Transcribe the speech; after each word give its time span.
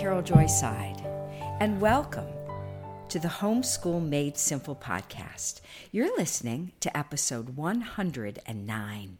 Carol 0.00 0.22
Joy 0.22 0.46
Seid, 0.46 0.96
and 1.60 1.78
welcome 1.78 2.26
to 3.10 3.18
the 3.18 3.28
Homeschool 3.28 4.02
Made 4.02 4.38
Simple 4.38 4.74
podcast. 4.74 5.60
You're 5.92 6.16
listening 6.16 6.72
to 6.80 6.96
episode 6.96 7.54
109. 7.54 9.18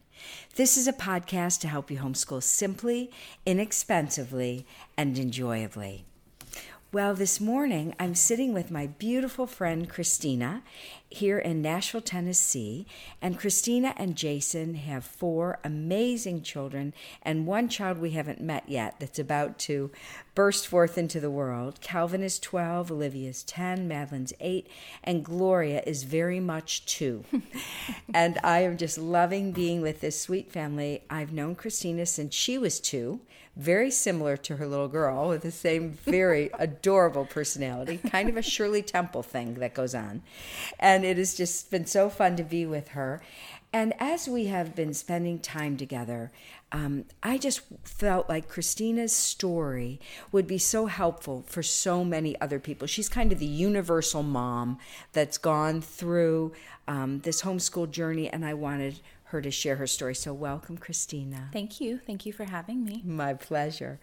This 0.55 0.77
is 0.77 0.87
a 0.87 0.93
podcast 0.93 1.59
to 1.59 1.67
help 1.67 1.91
you 1.91 1.99
homeschool 1.99 2.41
simply, 2.41 3.11
inexpensively, 3.45 4.65
and 4.97 5.19
enjoyably. 5.19 6.03
Well, 6.91 7.13
this 7.13 7.39
morning 7.39 7.93
I'm 7.99 8.15
sitting 8.15 8.51
with 8.51 8.71
my 8.71 8.87
beautiful 8.87 9.45
friend 9.45 9.87
Christina 9.87 10.63
here 11.13 11.37
in 11.37 11.61
Nashville, 11.61 12.01
Tennessee. 12.01 12.85
And 13.21 13.39
Christina 13.39 13.93
and 13.97 14.15
Jason 14.15 14.75
have 14.75 15.03
four 15.03 15.59
amazing 15.63 16.41
children 16.41 16.93
and 17.21 17.45
one 17.45 17.69
child 17.69 17.97
we 17.97 18.11
haven't 18.11 18.41
met 18.41 18.63
yet 18.67 18.99
that's 18.99 19.19
about 19.19 19.59
to 19.59 19.91
burst 20.33 20.67
forth 20.67 20.97
into 20.97 21.19
the 21.19 21.29
world. 21.29 21.81
Calvin 21.81 22.23
is 22.23 22.39
12, 22.39 22.91
Olivia 22.91 23.29
is 23.29 23.43
10, 23.43 23.87
Madeline's 23.87 24.33
8, 24.39 24.67
and 25.03 25.25
Gloria 25.25 25.83
is 25.85 26.03
very 26.03 26.39
much 26.39 26.85
2. 26.85 27.23
and 28.13 28.39
I 28.43 28.59
am 28.59 28.77
just 28.77 28.97
loving 28.97 29.51
being 29.51 29.81
with 29.81 30.01
this 30.01 30.19
sweet 30.19 30.51
family. 30.51 31.03
I've 31.09 31.33
known 31.33 31.55
Christina 31.55 32.05
since 32.05 32.33
she 32.33 32.57
was 32.57 32.79
2 32.79 33.19
very 33.55 33.91
similar 33.91 34.37
to 34.37 34.55
her 34.55 34.65
little 34.65 34.87
girl 34.87 35.27
with 35.29 35.41
the 35.41 35.51
same 35.51 35.91
very 35.91 36.49
adorable 36.59 37.25
personality, 37.25 37.97
kind 37.97 38.29
of 38.29 38.37
a 38.37 38.41
Shirley 38.41 38.81
Temple 38.81 39.23
thing 39.23 39.55
that 39.55 39.73
goes 39.73 39.93
on. 39.93 40.23
And 40.79 41.00
it 41.03 41.17
has 41.17 41.35
just 41.35 41.71
been 41.71 41.85
so 41.85 42.09
fun 42.09 42.35
to 42.37 42.43
be 42.43 42.65
with 42.65 42.89
her. 42.89 43.21
And 43.73 43.93
as 43.99 44.27
we 44.27 44.47
have 44.47 44.75
been 44.75 44.93
spending 44.93 45.39
time 45.39 45.77
together, 45.77 46.31
um, 46.73 47.05
I 47.23 47.37
just 47.37 47.61
felt 47.83 48.27
like 48.27 48.49
Christina's 48.49 49.13
story 49.15 49.99
would 50.31 50.45
be 50.45 50.57
so 50.57 50.87
helpful 50.87 51.45
for 51.47 51.63
so 51.63 52.03
many 52.03 52.39
other 52.41 52.59
people. 52.59 52.85
She's 52.87 53.07
kind 53.07 53.31
of 53.31 53.39
the 53.39 53.45
universal 53.45 54.23
mom 54.23 54.77
that's 55.13 55.37
gone 55.37 55.81
through 55.81 56.51
um, 56.87 57.21
this 57.21 57.43
homeschool 57.43 57.89
journey, 57.89 58.29
and 58.29 58.45
I 58.45 58.53
wanted 58.53 58.99
her 59.25 59.41
to 59.41 59.51
share 59.51 59.77
her 59.77 59.87
story. 59.87 60.15
So, 60.15 60.33
welcome, 60.33 60.77
Christina. 60.77 61.49
Thank 61.53 61.79
you. 61.79 61.99
Thank 62.05 62.25
you 62.25 62.33
for 62.33 62.43
having 62.43 62.83
me. 62.83 63.01
My 63.05 63.33
pleasure. 63.33 63.99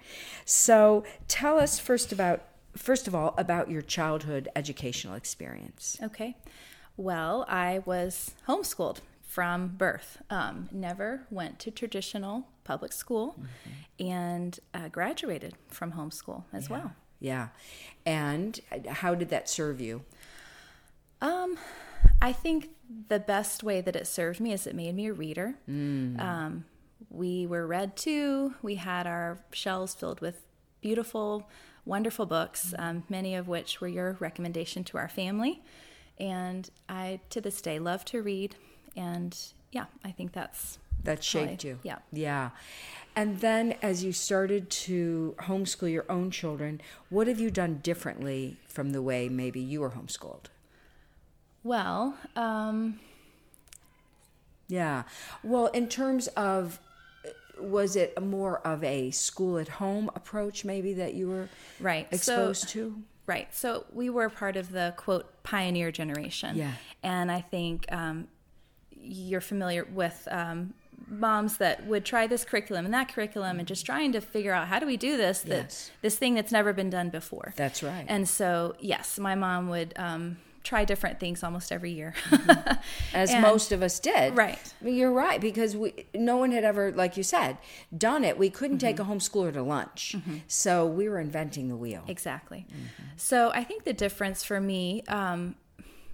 So, 0.46 1.04
tell 1.26 1.58
us 1.58 1.78
first 1.78 2.12
about 2.12 2.42
first 2.76 3.08
of 3.08 3.14
all 3.14 3.34
about 3.36 3.70
your 3.70 3.82
childhood 3.82 4.48
educational 4.56 5.14
experience. 5.14 5.98
Okay. 6.02 6.36
Well, 6.98 7.46
I 7.48 7.80
was 7.86 8.34
homeschooled 8.48 8.98
from 9.22 9.68
birth. 9.68 10.20
Um, 10.30 10.68
never 10.72 11.22
went 11.30 11.60
to 11.60 11.70
traditional 11.70 12.48
public 12.64 12.92
school, 12.92 13.36
mm-hmm. 13.38 14.04
and 14.04 14.60
uh, 14.74 14.88
graduated 14.88 15.54
from 15.68 15.92
homeschool 15.92 16.42
as 16.52 16.68
yeah. 16.68 16.76
well. 16.76 16.92
Yeah. 17.20 17.48
And 18.04 18.60
how 18.88 19.14
did 19.14 19.28
that 19.30 19.48
serve 19.48 19.80
you? 19.80 20.02
Um, 21.20 21.56
I 22.20 22.32
think 22.32 22.70
the 23.08 23.20
best 23.20 23.62
way 23.62 23.80
that 23.80 23.94
it 23.94 24.06
served 24.06 24.40
me 24.40 24.52
is 24.52 24.66
it 24.66 24.74
made 24.74 24.94
me 24.94 25.06
a 25.06 25.12
reader. 25.12 25.54
Mm. 25.70 26.20
Um, 26.20 26.64
we 27.10 27.46
were 27.46 27.66
read 27.66 27.96
to. 27.98 28.54
We 28.60 28.74
had 28.74 29.06
our 29.06 29.38
shelves 29.52 29.94
filled 29.94 30.20
with 30.20 30.42
beautiful, 30.80 31.48
wonderful 31.84 32.26
books, 32.26 32.74
um, 32.76 33.04
many 33.08 33.34
of 33.36 33.46
which 33.46 33.80
were 33.80 33.88
your 33.88 34.16
recommendation 34.18 34.82
to 34.84 34.98
our 34.98 35.08
family. 35.08 35.62
And 36.20 36.68
I, 36.88 37.20
to 37.30 37.40
this 37.40 37.60
day, 37.60 37.78
love 37.78 38.04
to 38.06 38.22
read. 38.22 38.56
And 38.96 39.36
yeah, 39.72 39.86
I 40.04 40.10
think 40.10 40.32
that's 40.32 40.78
that 41.04 41.22
shaped 41.22 41.64
I, 41.64 41.68
you. 41.68 41.78
Yeah. 41.82 41.98
Yeah. 42.12 42.50
And 43.14 43.40
then 43.40 43.74
as 43.82 44.04
you 44.04 44.12
started 44.12 44.70
to 44.70 45.34
homeschool 45.40 45.90
your 45.90 46.04
own 46.08 46.30
children, 46.30 46.80
what 47.08 47.26
have 47.26 47.40
you 47.40 47.50
done 47.50 47.80
differently 47.82 48.58
from 48.68 48.90
the 48.90 49.02
way 49.02 49.28
maybe 49.28 49.60
you 49.60 49.80
were 49.80 49.90
homeschooled? 49.90 50.46
Well, 51.64 52.16
um, 52.36 53.00
yeah. 54.68 55.04
Well, 55.42 55.66
in 55.66 55.88
terms 55.88 56.28
of 56.28 56.80
was 57.60 57.96
it 57.96 58.20
more 58.22 58.60
of 58.66 58.84
a 58.84 59.10
school 59.10 59.58
at 59.58 59.68
home 59.68 60.10
approach 60.14 60.64
maybe 60.64 60.94
that 60.94 61.14
you 61.14 61.28
were 61.28 61.48
right 61.80 62.06
exposed 62.12 62.62
so, 62.62 62.68
to? 62.68 63.02
Right. 63.28 63.54
So 63.54 63.84
we 63.92 64.08
were 64.08 64.30
part 64.30 64.56
of 64.56 64.72
the 64.72 64.94
quote 64.96 65.42
pioneer 65.42 65.92
generation. 65.92 66.56
Yeah. 66.56 66.72
And 67.02 67.30
I 67.30 67.42
think 67.42 67.84
um, 67.92 68.26
you're 68.90 69.42
familiar 69.42 69.84
with 69.84 70.26
um, 70.30 70.72
moms 71.06 71.58
that 71.58 71.86
would 71.86 72.06
try 72.06 72.26
this 72.26 72.44
curriculum 72.44 72.86
and 72.86 72.94
that 72.94 73.12
curriculum 73.12 73.58
and 73.58 73.68
just 73.68 73.84
trying 73.84 74.12
to 74.12 74.20
figure 74.20 74.52
out 74.52 74.68
how 74.68 74.78
do 74.78 74.86
we 74.86 74.96
do 74.96 75.18
this 75.18 75.40
that 75.42 75.64
yes. 75.64 75.90
this 76.00 76.16
thing 76.16 76.34
that's 76.34 76.50
never 76.50 76.72
been 76.72 76.90
done 76.90 77.10
before. 77.10 77.52
That's 77.54 77.82
right. 77.82 78.06
And 78.08 78.26
so 78.26 78.74
yes, 78.80 79.18
my 79.18 79.34
mom 79.34 79.68
would 79.68 79.92
um, 79.96 80.38
try 80.62 80.84
different 80.84 81.20
things 81.20 81.42
almost 81.42 81.72
every 81.72 81.92
year. 81.92 82.14
mm-hmm. 82.28 82.72
As 83.14 83.30
and, 83.32 83.42
most 83.42 83.72
of 83.72 83.82
us 83.82 83.98
did. 84.00 84.36
Right. 84.36 84.58
You're 84.82 85.12
right, 85.12 85.40
because 85.40 85.76
we 85.76 86.06
no 86.14 86.36
one 86.36 86.52
had 86.52 86.64
ever, 86.64 86.92
like 86.92 87.16
you 87.16 87.22
said, 87.22 87.58
done 87.96 88.24
it. 88.24 88.38
We 88.38 88.50
couldn't 88.50 88.78
mm-hmm. 88.78 88.86
take 88.86 89.00
a 89.00 89.04
homeschooler 89.04 89.52
to 89.52 89.62
lunch. 89.62 90.14
Mm-hmm. 90.16 90.38
So 90.46 90.86
we 90.86 91.08
were 91.08 91.20
inventing 91.20 91.68
the 91.68 91.76
wheel. 91.76 92.04
Exactly. 92.06 92.66
Mm-hmm. 92.68 93.04
So 93.16 93.50
I 93.54 93.64
think 93.64 93.84
the 93.84 93.92
difference 93.92 94.44
for 94.44 94.60
me, 94.60 95.02
um, 95.08 95.54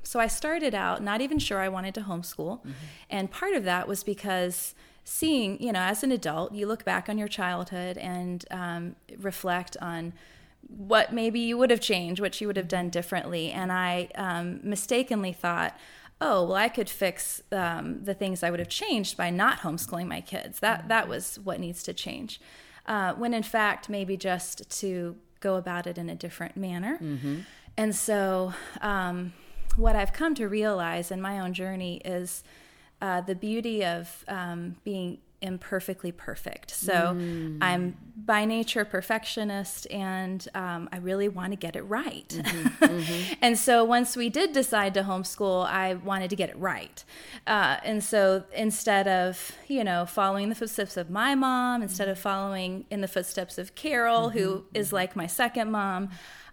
so 0.02 0.20
I 0.20 0.26
started 0.26 0.74
out 0.74 1.02
not 1.02 1.20
even 1.20 1.38
sure 1.38 1.60
I 1.60 1.68
wanted 1.68 1.94
to 1.94 2.02
homeschool. 2.02 2.60
Mm-hmm. 2.60 2.70
And 3.10 3.30
part 3.30 3.54
of 3.54 3.64
that 3.64 3.88
was 3.88 4.04
because 4.04 4.74
seeing, 5.04 5.62
you 5.62 5.72
know, 5.72 5.80
as 5.80 6.02
an 6.02 6.12
adult, 6.12 6.52
you 6.52 6.66
look 6.66 6.84
back 6.84 7.08
on 7.08 7.18
your 7.18 7.28
childhood 7.28 7.98
and 7.98 8.44
um, 8.50 8.96
reflect 9.18 9.76
on 9.80 10.12
what 10.68 11.12
maybe 11.12 11.40
you 11.40 11.58
would 11.58 11.70
have 11.70 11.80
changed, 11.80 12.20
what 12.20 12.40
you 12.40 12.46
would 12.46 12.56
have 12.56 12.68
done 12.68 12.90
differently. 12.90 13.50
And 13.50 13.72
I 13.72 14.08
um, 14.14 14.60
mistakenly 14.62 15.32
thought, 15.32 15.76
oh, 16.20 16.44
well, 16.44 16.56
I 16.56 16.68
could 16.68 16.88
fix 16.88 17.42
um, 17.52 18.04
the 18.04 18.14
things 18.14 18.42
I 18.42 18.50
would 18.50 18.60
have 18.60 18.68
changed 18.68 19.16
by 19.16 19.30
not 19.30 19.60
homeschooling 19.60 20.06
my 20.06 20.20
kids. 20.20 20.60
That 20.60 20.88
that 20.88 21.08
was 21.08 21.38
what 21.42 21.60
needs 21.60 21.82
to 21.84 21.92
change. 21.92 22.40
Uh, 22.86 23.14
when 23.14 23.34
in 23.34 23.42
fact, 23.42 23.88
maybe 23.88 24.16
just 24.16 24.68
to 24.80 25.16
go 25.40 25.56
about 25.56 25.86
it 25.86 25.98
in 25.98 26.08
a 26.08 26.14
different 26.14 26.56
manner. 26.56 26.98
Mm-hmm. 27.00 27.40
And 27.76 27.94
so, 27.94 28.54
um, 28.80 29.32
what 29.76 29.96
I've 29.96 30.12
come 30.12 30.34
to 30.36 30.48
realize 30.48 31.10
in 31.10 31.20
my 31.20 31.40
own 31.40 31.52
journey 31.52 32.00
is 32.04 32.44
uh, 33.02 33.20
the 33.20 33.34
beauty 33.34 33.84
of 33.84 34.24
um, 34.28 34.76
being 34.84 35.18
imperfectly 35.44 36.10
perfect. 36.10 36.70
So 36.70 36.92
mm. 36.92 37.58
I'm 37.60 37.96
by 38.16 38.46
nature 38.46 38.84
perfectionist 38.84 39.86
and 39.90 40.48
um, 40.54 40.88
I 40.90 40.96
really 40.96 41.28
want 41.28 41.52
to 41.52 41.56
get 41.56 41.76
it 41.76 41.82
right. 41.82 42.28
Mm-hmm, 42.28 42.84
mm-hmm. 42.84 43.34
and 43.42 43.58
so 43.58 43.84
once 43.84 44.16
we 44.16 44.30
did 44.30 44.52
decide 44.52 44.94
to 44.94 45.02
homeschool, 45.02 45.66
I 45.66 45.94
wanted 45.94 46.30
to 46.30 46.36
get 46.36 46.48
it 46.48 46.56
right. 46.56 47.04
Uh, 47.46 47.76
and 47.84 48.02
so 48.02 48.44
instead 48.54 49.06
of, 49.06 49.52
you 49.68 49.84
know, 49.84 50.06
following 50.06 50.48
the 50.48 50.54
footsteps 50.54 50.96
of 50.96 51.10
my 51.10 51.34
mom, 51.34 51.82
instead 51.82 52.08
of 52.08 52.18
following 52.18 52.86
in 52.90 53.02
the 53.02 53.08
footsteps 53.08 53.58
of 53.58 53.74
Carol, 53.74 54.30
mm-hmm, 54.30 54.38
who 54.38 54.64
is 54.72 54.88
mm-hmm. 54.88 54.96
like 54.96 55.16
my 55.16 55.26
second 55.26 55.70
mom, 55.70 56.08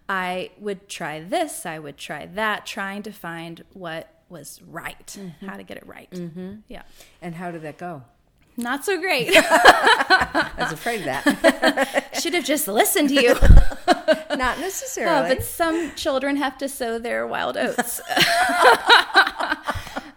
I 0.08 0.50
would 0.58 0.88
try 0.88 1.20
this, 1.20 1.64
I 1.64 1.78
would 1.78 1.96
try 1.96 2.26
that, 2.26 2.66
trying 2.66 3.02
to 3.04 3.12
find 3.12 3.64
what 3.72 4.12
was 4.28 4.60
right, 4.62 5.06
mm-hmm. 5.18 5.46
how 5.46 5.56
to 5.56 5.62
get 5.62 5.76
it 5.76 5.86
right. 5.86 6.10
Mm-hmm. 6.10 6.56
Yeah. 6.68 6.82
And 7.20 7.34
how 7.34 7.50
did 7.50 7.62
that 7.62 7.78
go? 7.78 8.02
Not 8.56 8.84
so 8.84 9.00
great. 9.00 9.30
I 9.34 10.50
was 10.58 10.72
afraid 10.72 11.00
of 11.00 11.06
that. 11.06 12.10
Should 12.20 12.34
have 12.34 12.44
just 12.44 12.68
listened 12.68 13.08
to 13.10 13.14
you. 13.14 13.34
Not 14.36 14.58
necessarily. 14.58 15.30
Uh, 15.30 15.34
but 15.34 15.44
some 15.44 15.94
children 15.94 16.36
have 16.36 16.58
to 16.58 16.68
sow 16.68 16.98
their 16.98 17.26
wild 17.26 17.56
oats. 17.56 18.00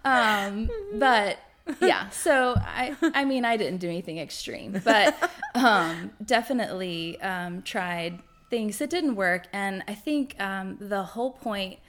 um, 0.04 0.70
but 0.94 1.40
yeah, 1.82 2.10
so 2.10 2.56
I, 2.58 2.96
I 3.02 3.26
mean, 3.26 3.46
I 3.46 3.58
didn't 3.58 3.80
do 3.80 3.88
anything 3.88 4.18
extreme, 4.20 4.82
but 4.84 5.16
um, 5.56 6.12
definitely 6.24 7.20
um, 7.22 7.62
tried 7.64 8.20
things 8.50 8.78
that 8.78 8.90
didn't 8.90 9.16
work. 9.16 9.48
And 9.54 9.84
I 9.88 9.96
think 9.96 10.36
um, 10.40 10.78
the 10.80 11.04
whole 11.04 11.32
point 11.32 11.80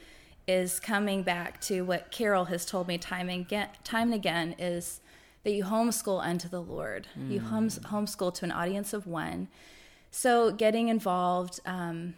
is 0.47 0.79
coming 0.79 1.23
back 1.23 1.61
to 1.61 1.83
what 1.83 2.11
Carol 2.11 2.47
has 2.47 2.65
told 2.65 2.87
me 2.87 2.99
time 2.99 3.29
and 3.29 3.43
again, 3.43 3.69
time 3.85 4.09
and 4.09 4.15
again 4.15 4.55
is 4.59 5.01
that 5.47 5.53
you 5.53 5.63
homeschool 5.63 6.21
unto 6.21 6.49
the 6.49 6.61
Lord. 6.61 7.07
Mm. 7.17 7.31
You 7.31 7.39
homes, 7.39 7.79
homeschool 7.79 8.35
to 8.35 8.45
an 8.45 8.51
audience 8.51 8.93
of 8.93 9.07
one. 9.07 9.47
So 10.11 10.51
getting 10.51 10.89
involved 10.89 11.61
um, 11.65 12.15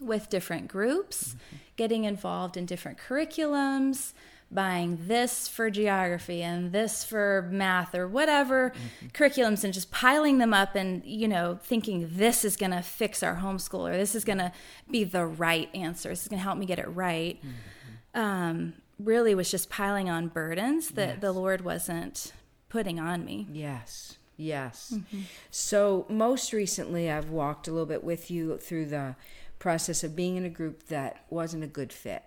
with 0.00 0.30
different 0.30 0.68
groups, 0.68 1.34
mm-hmm. 1.34 1.56
getting 1.76 2.04
involved 2.04 2.56
in 2.56 2.64
different 2.64 2.96
curriculums, 2.96 4.14
buying 4.50 4.98
this 5.02 5.46
for 5.46 5.68
geography 5.68 6.42
and 6.42 6.72
this 6.72 7.04
for 7.04 7.46
math 7.52 7.94
or 7.94 8.08
whatever 8.08 8.70
mm-hmm. 8.70 9.08
curriculums 9.08 9.62
and 9.62 9.74
just 9.74 9.90
piling 9.90 10.38
them 10.38 10.54
up 10.54 10.74
and 10.74 11.04
you 11.04 11.28
know 11.28 11.58
thinking 11.62 12.08
this 12.12 12.46
is 12.46 12.56
going 12.56 12.70
to 12.70 12.80
fix 12.80 13.22
our 13.22 13.36
homeschool 13.36 13.90
or 13.90 13.94
this 13.94 14.14
is 14.14 14.24
going 14.24 14.38
to 14.38 14.52
be 14.90 15.04
the 15.04 15.26
right 15.26 15.68
answer 15.74 16.08
this 16.10 16.22
is 16.22 16.28
going 16.28 16.38
to 16.38 16.44
help 16.44 16.56
me 16.56 16.66
get 16.66 16.78
it 16.78 16.86
right 16.88 17.38
mm-hmm. 17.42 18.20
um, 18.20 18.74
really 18.98 19.34
was 19.34 19.50
just 19.50 19.68
piling 19.68 20.08
on 20.08 20.28
burdens 20.28 20.90
that 20.90 21.08
yes. 21.08 21.18
the 21.20 21.32
lord 21.32 21.62
wasn't 21.62 22.32
putting 22.74 22.98
on 22.98 23.24
me. 23.24 23.46
Yes. 23.52 24.18
Yes. 24.36 24.94
Mm-hmm. 24.96 25.20
So, 25.52 26.06
most 26.08 26.52
recently, 26.52 27.08
I've 27.08 27.30
walked 27.30 27.68
a 27.68 27.70
little 27.70 27.86
bit 27.86 28.02
with 28.02 28.32
you 28.32 28.58
through 28.58 28.86
the 28.86 29.14
process 29.60 30.02
of 30.02 30.16
being 30.16 30.34
in 30.36 30.44
a 30.44 30.50
group 30.50 30.88
that 30.88 31.24
wasn't 31.30 31.62
a 31.62 31.68
good 31.68 31.92
fit. 31.92 32.24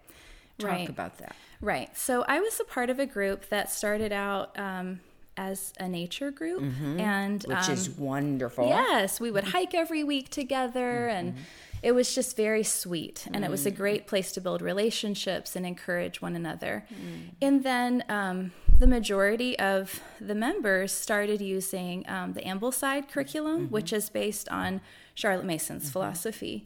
Talk 0.57 0.71
right. 0.71 0.87
about 0.87 1.17
that. 1.17 1.35
Right. 1.59 1.95
So, 1.97 2.23
I 2.29 2.39
was 2.39 2.61
a 2.61 2.63
part 2.63 2.89
of 2.89 2.97
a 2.97 3.05
group 3.05 3.49
that 3.49 3.69
started 3.69 4.13
out 4.13 4.57
um, 4.57 5.01
as 5.35 5.73
a 5.81 5.89
nature 5.89 6.31
group, 6.31 6.61
mm-hmm. 6.61 6.97
and 6.97 7.43
which 7.43 7.67
um, 7.67 7.73
is 7.73 7.89
wonderful. 7.89 8.69
Yes, 8.69 9.19
we 9.19 9.29
would 9.29 9.43
hike 9.55 9.75
every 9.75 10.05
week 10.05 10.29
together, 10.29 11.09
mm-hmm. 11.09 11.27
and 11.27 11.35
it 11.83 11.91
was 11.91 12.15
just 12.15 12.37
very 12.37 12.63
sweet 12.63 13.27
and 13.33 13.45
it 13.45 13.51
was 13.51 13.67
a 13.67 13.71
mm. 13.71 13.75
great 13.75 14.07
place 14.07 14.31
to 14.31 14.41
build 14.41 14.63
relationships 14.63 15.55
and 15.55 15.63
encourage 15.63 16.23
one 16.23 16.35
another 16.35 16.85
mm. 16.91 17.29
and 17.39 17.63
then 17.63 18.03
um, 18.09 18.51
the 18.79 18.87
majority 18.87 19.57
of 19.59 20.01
the 20.21 20.35
members 20.35 20.91
started 20.91 21.41
using 21.41 22.07
um, 22.07 22.33
the 22.33 22.41
ambleside 22.41 23.09
curriculum 23.09 23.63
mm-hmm. 23.63 23.73
which 23.73 23.91
is 23.91 24.09
based 24.09 24.47
on 24.49 24.81
charlotte 25.13 25.45
mason's 25.45 25.83
mm-hmm. 25.83 25.93
philosophy 25.93 26.65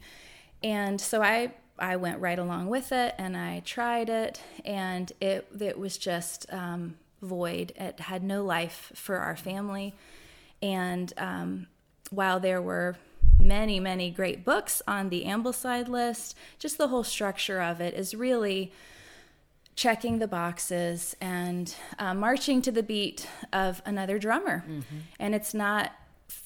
and 0.62 1.00
so 1.00 1.22
i 1.22 1.52
i 1.78 1.96
went 1.96 2.20
right 2.20 2.38
along 2.38 2.68
with 2.68 2.92
it 2.92 3.14
and 3.18 3.36
i 3.36 3.60
tried 3.64 4.08
it 4.08 4.40
and 4.64 5.12
it 5.20 5.46
it 5.60 5.78
was 5.78 5.96
just 5.96 6.46
um, 6.52 6.96
void 7.20 7.72
it 7.76 8.00
had 8.00 8.22
no 8.22 8.44
life 8.44 8.92
for 8.94 9.16
our 9.16 9.36
family 9.36 9.94
and 10.60 11.12
um, 11.16 11.66
while 12.10 12.38
there 12.38 12.62
were 12.62 12.96
many, 13.42 13.80
many 13.80 14.10
great 14.10 14.44
books 14.44 14.80
on 14.86 15.08
the 15.08 15.24
Ambleside 15.24 15.88
list. 15.88 16.36
Just 16.58 16.78
the 16.78 16.88
whole 16.88 17.04
structure 17.04 17.60
of 17.60 17.80
it 17.80 17.94
is 17.94 18.14
really 18.14 18.72
checking 19.74 20.18
the 20.18 20.28
boxes 20.28 21.16
and 21.20 21.74
uh, 21.98 22.14
marching 22.14 22.60
to 22.62 22.70
the 22.70 22.82
beat 22.82 23.26
of 23.52 23.80
another 23.86 24.18
drummer. 24.18 24.64
Mm-hmm. 24.68 24.98
And 25.18 25.34
it's 25.34 25.54
not, 25.54 25.92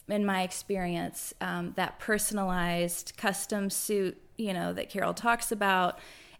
in 0.09 0.25
my 0.25 0.43
experience, 0.43 1.35
um, 1.41 1.73
that 1.77 1.99
personalized 1.99 3.15
custom 3.17 3.71
suit, 3.71 4.21
you 4.37 4.53
know, 4.53 4.73
that 4.73 4.91
Carol 4.91 5.15
talks 5.15 5.51
about, 5.51 5.99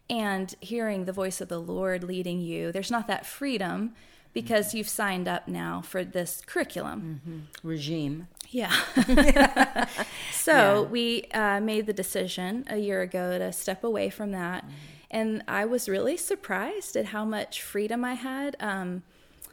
and 0.09 0.55
hearing 0.61 1.05
the 1.05 1.13
voice 1.13 1.41
of 1.41 1.49
the 1.49 1.61
Lord 1.61 2.05
leading 2.05 2.41
you. 2.41 2.71
There's 2.71 2.91
not 2.91 3.09
that 3.09 3.27
freedom 3.27 3.95
because 4.33 4.69
mm-hmm. 4.69 4.77
you've 4.79 4.89
signed 4.89 5.27
up 5.27 5.49
now 5.49 5.81
for 5.81 6.05
this 6.05 6.43
curriculum 6.47 7.21
mm-hmm. 7.27 7.69
regime. 7.69 8.29
Yeah. 8.51 8.73
so 10.33 10.53
yeah. 10.53 10.81
we 10.83 11.25
uh, 11.35 11.61
made 11.61 11.87
the 11.87 11.93
decision 11.93 12.65
a 12.69 12.77
year 12.77 13.03
ago 13.03 13.39
to 13.39 13.53
step 13.53 13.83
away 13.83 14.11
from 14.11 14.31
that. 14.31 14.63
Mm-hmm. 14.65 14.75
And 15.11 15.43
I 15.47 15.65
was 15.65 15.89
really 15.89 16.17
surprised 16.17 16.97
at 16.97 17.07
how 17.07 17.25
much 17.25 17.63
freedom 17.63 18.05
I 18.05 18.15
had 18.15 18.57
um, 18.61 19.03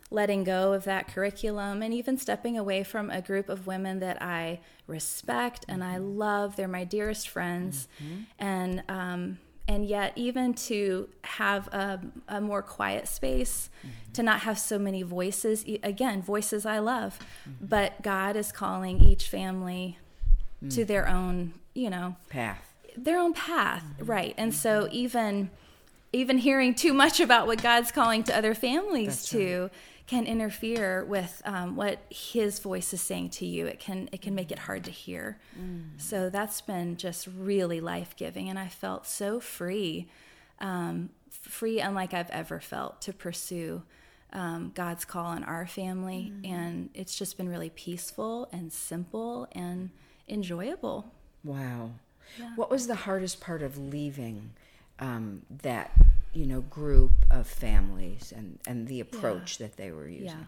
letting 0.09 0.43
go 0.43 0.73
of 0.73 0.83
that 0.83 1.07
curriculum 1.07 1.81
and 1.81 1.93
even 1.93 2.17
stepping 2.17 2.57
away 2.57 2.83
from 2.83 3.09
a 3.09 3.21
group 3.21 3.49
of 3.49 3.67
women 3.67 3.99
that 3.99 4.21
I 4.21 4.59
respect 4.87 5.65
and 5.67 5.83
I 5.83 5.95
mm-hmm. 5.95 6.17
love. 6.17 6.55
They're 6.55 6.67
my 6.67 6.83
dearest 6.83 7.29
friends. 7.29 7.87
Mm-hmm. 8.01 8.21
And, 8.39 8.83
um, 8.89 9.39
and 9.67 9.85
yet 9.85 10.13
even 10.15 10.53
to 10.53 11.09
have 11.23 11.67
a, 11.69 12.01
a 12.27 12.41
more 12.41 12.61
quiet 12.61 13.07
space 13.07 13.69
mm-hmm. 13.79 14.11
to 14.13 14.23
not 14.23 14.41
have 14.41 14.59
so 14.59 14.77
many 14.77 15.03
voices 15.03 15.63
again 15.83 16.21
voices 16.21 16.65
i 16.65 16.79
love 16.79 17.17
mm-hmm. 17.47 17.65
but 17.65 18.01
god 18.01 18.35
is 18.35 18.51
calling 18.51 19.01
each 19.01 19.29
family 19.29 19.97
mm-hmm. 20.57 20.69
to 20.69 20.83
their 20.83 21.07
own 21.07 21.53
you 21.73 21.89
know 21.89 22.15
path 22.29 22.72
their 22.97 23.19
own 23.19 23.33
path 23.33 23.83
mm-hmm. 23.83 24.05
right 24.05 24.35
and 24.37 24.53
so 24.53 24.83
mm-hmm. 24.83 24.95
even 24.95 25.49
even 26.11 26.37
hearing 26.37 26.75
too 26.75 26.93
much 26.93 27.19
about 27.19 27.47
what 27.47 27.61
god's 27.61 27.91
calling 27.91 28.23
to 28.23 28.35
other 28.35 28.53
families 28.53 29.07
That's 29.07 29.29
to 29.29 29.61
right 29.63 29.71
can 30.07 30.25
interfere 30.25 31.05
with 31.05 31.41
um, 31.45 31.75
what 31.75 31.99
his 32.09 32.59
voice 32.59 32.93
is 32.93 33.01
saying 33.01 33.29
to 33.29 33.45
you. 33.45 33.67
It 33.67 33.79
can 33.79 34.09
it 34.11 34.21
can 34.21 34.35
make 34.35 34.51
it 34.51 34.59
hard 34.59 34.83
to 34.85 34.91
hear. 34.91 35.39
Mm. 35.59 35.91
So 35.97 36.29
that's 36.29 36.61
been 36.61 36.97
just 36.97 37.27
really 37.37 37.79
life 37.79 38.15
giving, 38.15 38.49
and 38.49 38.59
I 38.59 38.67
felt 38.67 39.07
so 39.07 39.39
free, 39.39 40.07
um, 40.59 41.09
free 41.29 41.79
unlike 41.79 42.13
I've 42.13 42.29
ever 42.31 42.59
felt 42.59 43.01
to 43.01 43.13
pursue. 43.13 43.83
Um, 44.33 44.71
God's 44.73 45.05
call 45.05 45.25
on 45.25 45.43
our 45.43 45.67
family, 45.67 46.33
mm. 46.33 46.49
and 46.49 46.89
it's 46.95 47.15
just 47.15 47.37
been 47.37 47.47
really 47.47 47.69
peaceful 47.69 48.49
and 48.51 48.73
simple 48.73 49.47
and 49.51 49.91
enjoyable. 50.27 51.11
Wow. 51.43 51.91
Yeah. 52.39 52.51
What 52.55 52.69
was 52.69 52.87
the 52.87 52.95
hardest 52.95 53.41
part 53.41 53.61
of 53.61 53.77
leaving 53.77 54.53
um, 54.99 55.41
that 55.61 55.91
you 56.33 56.45
know 56.45 56.61
group 56.61 57.11
of 57.29 57.47
families 57.47 58.33
and 58.35 58.59
and 58.67 58.87
the 58.87 58.99
approach 58.99 59.59
yeah. 59.59 59.67
that 59.67 59.77
they 59.77 59.91
were 59.91 60.07
using 60.07 60.27
yeah 60.27 60.45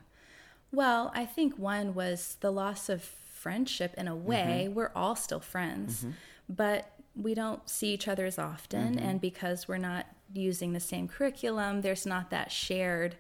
well 0.72 1.12
i 1.14 1.26
think 1.26 1.58
one 1.58 1.94
was 1.94 2.38
the 2.42 2.52
loss 2.52 2.90
of 2.90 3.04
friendship 3.04 3.94
in 3.98 4.08
a 4.08 4.16
way 4.16 4.64
mm-hmm. 4.66 4.74
we're 4.74 4.92
all 4.96 5.16
still 5.16 5.40
friends 5.40 6.00
mm-hmm. 6.00 6.12
but 6.50 6.92
we 7.16 7.34
don't 7.34 7.70
see 7.70 7.94
each 7.94 8.08
other 8.08 8.26
as 8.26 8.40
often 8.40 8.96
mm-hmm. 8.96 9.06
and 9.06 9.22
because 9.22 9.68
we're 9.68 9.78
not 9.78 10.08
using 10.34 10.74
the 10.74 10.80
same 10.80 11.08
curriculum 11.08 11.82
there's 11.82 12.06
not 12.06 12.32
that 12.32 12.52
shared 12.52 13.16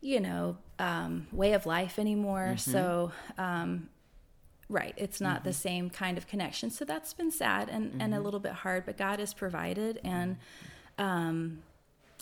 you 0.00 0.20
know 0.20 0.56
um, 0.78 1.26
way 1.32 1.52
of 1.52 1.66
life 1.66 1.98
anymore 1.98 2.54
mm-hmm. 2.54 2.70
so 2.70 3.12
um, 3.36 3.88
right 4.70 4.94
it's 4.96 5.20
not 5.20 5.44
the 5.44 5.50
mm-hmm. 5.50 5.56
same 5.56 5.90
kind 5.90 6.16
of 6.16 6.26
connection 6.26 6.70
so 6.70 6.84
that's 6.84 7.12
been 7.12 7.30
sad 7.30 7.68
and, 7.68 7.92
and 8.00 8.14
a 8.14 8.16
mm-hmm. 8.16 8.24
little 8.24 8.40
bit 8.40 8.52
hard 8.52 8.86
but 8.86 8.96
god 8.96 9.18
has 9.18 9.34
provided 9.34 10.00
and 10.04 10.36
um, 10.98 11.62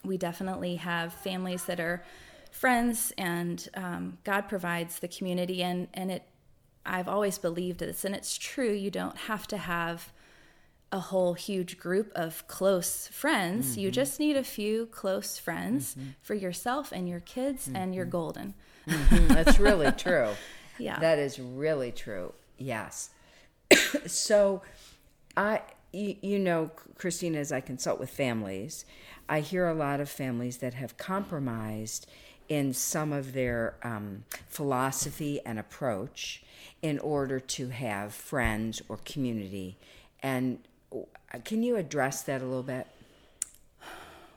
we 0.05 0.17
definitely 0.17 0.77
have 0.77 1.13
families 1.13 1.65
that 1.65 1.81
are 1.81 2.05
friends, 2.51 3.13
and 3.19 3.69
um, 3.75 4.19
God 4.25 4.49
provides 4.49 4.99
the 5.01 5.09
community, 5.09 5.63
and 5.63 5.89
and 5.95 6.11
it. 6.11 6.23
I've 6.87 7.09
always 7.09 7.39
believed 7.39 7.81
this, 7.81 8.05
and 8.05 8.15
it's 8.15 8.39
true. 8.39 8.73
You 8.73 8.91
don't 8.91 9.17
have 9.17 9.47
to 9.49 9.59
have 9.59 10.13
a 10.91 11.01
whole 11.01 11.35
huge 11.35 11.79
group 11.79 12.11
of 12.15 12.47
close 12.49 13.09
friends. 13.09 13.73
Mm-hmm. 13.73 13.81
You 13.81 13.91
just 13.91 14.19
need 14.19 14.37
a 14.37 14.45
few 14.45 14.87
close 14.87 15.39
friends 15.39 15.95
mm-hmm. 15.95 16.11
for 16.23 16.35
yourself 16.35 16.93
and 16.93 17.09
your 17.09 17.21
kids, 17.21 17.67
mm-hmm. 17.67 17.77
and 17.77 17.95
you're 17.95 18.07
golden. 18.07 18.55
Mm-hmm. 18.87 19.29
That's 19.29 19.59
really 19.59 19.93
true. 19.97 20.31
Yeah, 20.79 20.99
that 20.99 21.19
is 21.19 21.39
really 21.39 21.93
true. 21.93 22.33
Yes. 22.59 23.11
so, 24.07 24.63
I, 25.37 25.63
you, 25.93 26.39
know, 26.39 26.71
Christina, 26.97 27.39
as 27.39 27.53
I 27.53 27.61
consult 27.61 28.01
with 28.01 28.11
families, 28.11 28.85
I 29.29 29.41
hear 29.41 29.69
a 29.69 29.75
lot 29.75 30.01
of 30.01 30.09
families 30.09 30.59
that 30.59 30.75
have 30.75 30.97
compromised 30.97 32.09
in 32.49 32.73
some 32.73 33.13
of 33.13 33.35
their 33.35 33.75
um, 33.83 34.25
philosophy 34.49 35.41
and 35.45 35.59
approach 35.59 36.43
in 36.81 36.99
order 36.99 37.39
to 37.39 37.69
have 37.69 38.15
friends 38.15 38.81
or 38.89 38.99
community. 39.05 39.77
And 40.23 40.59
can 41.45 41.63
you 41.63 41.77
address 41.77 42.23
that 42.23 42.41
a 42.41 42.45
little 42.45 42.63
bit? 42.63 42.87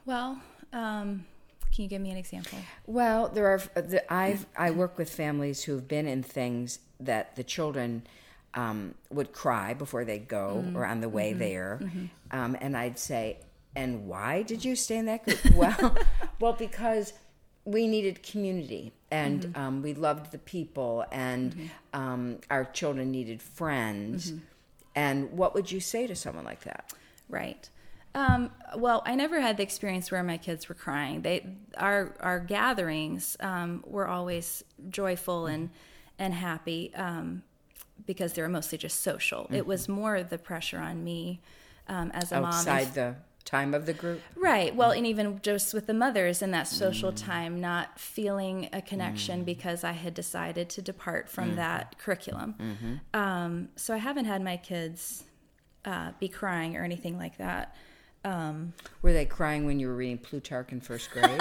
Well, 0.05 0.41
um, 0.73 1.25
can 1.71 1.83
you 1.83 1.89
give 1.89 2.01
me 2.01 2.11
an 2.11 2.17
example? 2.17 2.57
Well, 2.85 3.29
there 3.29 3.47
are. 3.47 3.61
I've 4.09 4.45
I 4.57 4.71
work 4.71 4.97
with 4.97 5.09
families 5.09 5.63
who've 5.63 5.87
been 5.87 6.07
in 6.07 6.23
things 6.23 6.79
that 6.99 7.35
the 7.35 7.43
children 7.43 8.03
um, 8.53 8.95
would 9.09 9.31
cry 9.31 9.73
before 9.73 10.03
they 10.03 10.19
go 10.19 10.63
mm-hmm. 10.63 10.77
or 10.77 10.85
on 10.85 11.01
the 11.01 11.09
way 11.09 11.31
mm-hmm. 11.31 11.39
there, 11.39 11.79
mm-hmm. 11.81 12.05
Um, 12.31 12.57
and 12.59 12.75
I'd 12.77 12.99
say, 12.99 13.37
and 13.75 14.07
why 14.07 14.41
did 14.43 14.63
you 14.63 14.75
stay 14.75 14.97
in 14.97 15.05
that 15.05 15.23
group? 15.23 15.39
well, 15.55 15.97
well, 16.39 16.53
because 16.53 17.13
we 17.63 17.87
needed 17.87 18.23
community 18.23 18.91
and 19.11 19.41
mm-hmm. 19.41 19.61
um, 19.61 19.81
we 19.81 19.93
loved 19.93 20.31
the 20.31 20.37
people 20.39 21.05
and 21.11 21.53
mm-hmm. 21.53 21.99
um, 21.99 22.37
our 22.49 22.65
children 22.65 23.11
needed 23.11 23.41
friends. 23.41 24.31
Mm-hmm. 24.31 24.43
And 24.95 25.31
what 25.31 25.53
would 25.53 25.71
you 25.71 25.79
say 25.79 26.07
to 26.07 26.15
someone 26.15 26.43
like 26.43 26.63
that? 26.63 26.91
Right. 27.29 27.69
Um, 28.13 28.51
well, 28.75 29.03
I 29.05 29.15
never 29.15 29.39
had 29.39 29.57
the 29.57 29.63
experience 29.63 30.11
where 30.11 30.23
my 30.23 30.37
kids 30.37 30.67
were 30.67 30.75
crying. 30.75 31.21
They, 31.21 31.45
our 31.77 32.15
our 32.19 32.39
gatherings 32.39 33.37
um, 33.39 33.83
were 33.87 34.07
always 34.07 34.63
joyful 34.89 35.47
and 35.47 35.69
and 36.19 36.33
happy 36.33 36.93
um, 36.95 37.43
because 38.05 38.33
they 38.33 38.41
were 38.41 38.49
mostly 38.49 38.77
just 38.77 39.01
social. 39.01 39.47
It 39.51 39.65
was 39.65 39.87
more 39.87 40.23
the 40.23 40.37
pressure 40.37 40.79
on 40.79 41.03
me 41.03 41.41
um, 41.87 42.11
as 42.13 42.31
a 42.31 42.35
Outside 42.35 42.41
mom. 42.41 42.47
Outside 42.47 42.93
the 42.93 43.15
time 43.43 43.73
of 43.73 43.85
the 43.85 43.93
group 43.93 44.21
right 44.35 44.75
well 44.75 44.91
and 44.91 45.05
even 45.05 45.39
just 45.41 45.73
with 45.73 45.87
the 45.87 45.93
mothers 45.93 46.41
in 46.41 46.51
that 46.51 46.67
social 46.67 47.11
mm. 47.11 47.25
time 47.25 47.59
not 47.59 47.99
feeling 47.99 48.69
a 48.71 48.81
connection 48.81 49.41
mm. 49.41 49.45
because 49.45 49.83
i 49.83 49.91
had 49.91 50.13
decided 50.13 50.69
to 50.69 50.81
depart 50.81 51.27
from 51.27 51.53
mm. 51.53 51.55
that 51.55 51.97
curriculum 51.97 52.55
mm-hmm. 52.59 53.19
um, 53.19 53.67
so 53.75 53.93
i 53.93 53.97
haven't 53.97 54.25
had 54.25 54.43
my 54.43 54.57
kids 54.57 55.23
uh, 55.85 56.11
be 56.19 56.27
crying 56.27 56.77
or 56.77 56.83
anything 56.83 57.17
like 57.17 57.37
that 57.37 57.75
um, 58.23 58.73
were 59.01 59.13
they 59.13 59.25
crying 59.25 59.65
when 59.65 59.79
you 59.79 59.87
were 59.87 59.95
reading 59.95 60.17
plutarch 60.17 60.71
in 60.71 60.79
first 60.81 61.09
grade 61.11 61.39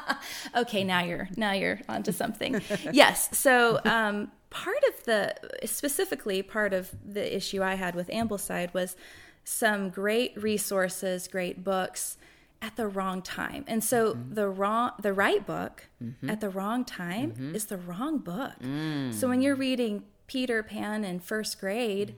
okay 0.56 0.84
now 0.84 1.02
you're 1.02 1.28
now 1.36 1.52
you're 1.52 1.80
onto 1.88 2.12
something 2.12 2.60
yes 2.92 3.36
so 3.36 3.80
um, 3.84 4.30
part 4.50 4.76
of 4.88 5.04
the 5.04 5.34
specifically 5.64 6.42
part 6.42 6.72
of 6.72 6.90
the 7.04 7.36
issue 7.36 7.62
i 7.62 7.74
had 7.74 7.94
with 7.94 8.08
ambleside 8.08 8.72
was 8.74 8.96
some 9.42 9.88
great 9.88 10.40
resources, 10.40 11.26
great 11.26 11.64
books, 11.64 12.18
at 12.60 12.76
the 12.76 12.86
wrong 12.86 13.22
time. 13.22 13.64
And 13.66 13.82
so 13.82 14.12
Mm-hmm. 14.12 14.34
the 14.34 14.48
wrong 14.48 14.90
the 15.00 15.14
right 15.14 15.44
book 15.46 15.88
at 16.28 16.40
the 16.42 16.50
wrong 16.50 16.84
time 16.84 17.30
Mm-hmm. 17.32 17.54
is 17.56 17.64
the 17.64 17.78
wrong 17.78 18.18
book. 18.18 18.52
Mm. 18.62 19.14
So 19.14 19.28
when 19.28 19.40
you're 19.40 19.56
reading 19.56 20.04
Peter 20.26 20.62
Pan 20.62 21.04
in 21.04 21.20
first 21.20 21.58
grade, 21.58 22.14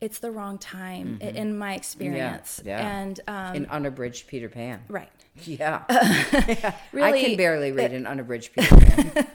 it's 0.00 0.18
the 0.18 0.30
wrong 0.30 0.58
time 0.58 1.18
i- 1.22 1.26
in 1.26 1.56
my 1.58 1.74
experience. 1.74 2.58
Mm-hmm. 2.60 2.68
yeah. 2.68 2.98
And 3.00 3.20
um, 3.28 3.54
An 3.56 3.66
unabridged 3.66 4.26
Peter 4.26 4.48
Pan. 4.48 4.80
right. 4.88 5.10
Yeah. 5.44 5.84
I 5.88 6.74
Really, 6.92 7.22
can 7.24 7.36
barely 7.36 7.72
read 7.72 7.92
an 7.92 8.06
unabridged 8.06 8.52
Peter 8.52 8.76
Pan. 8.76 9.26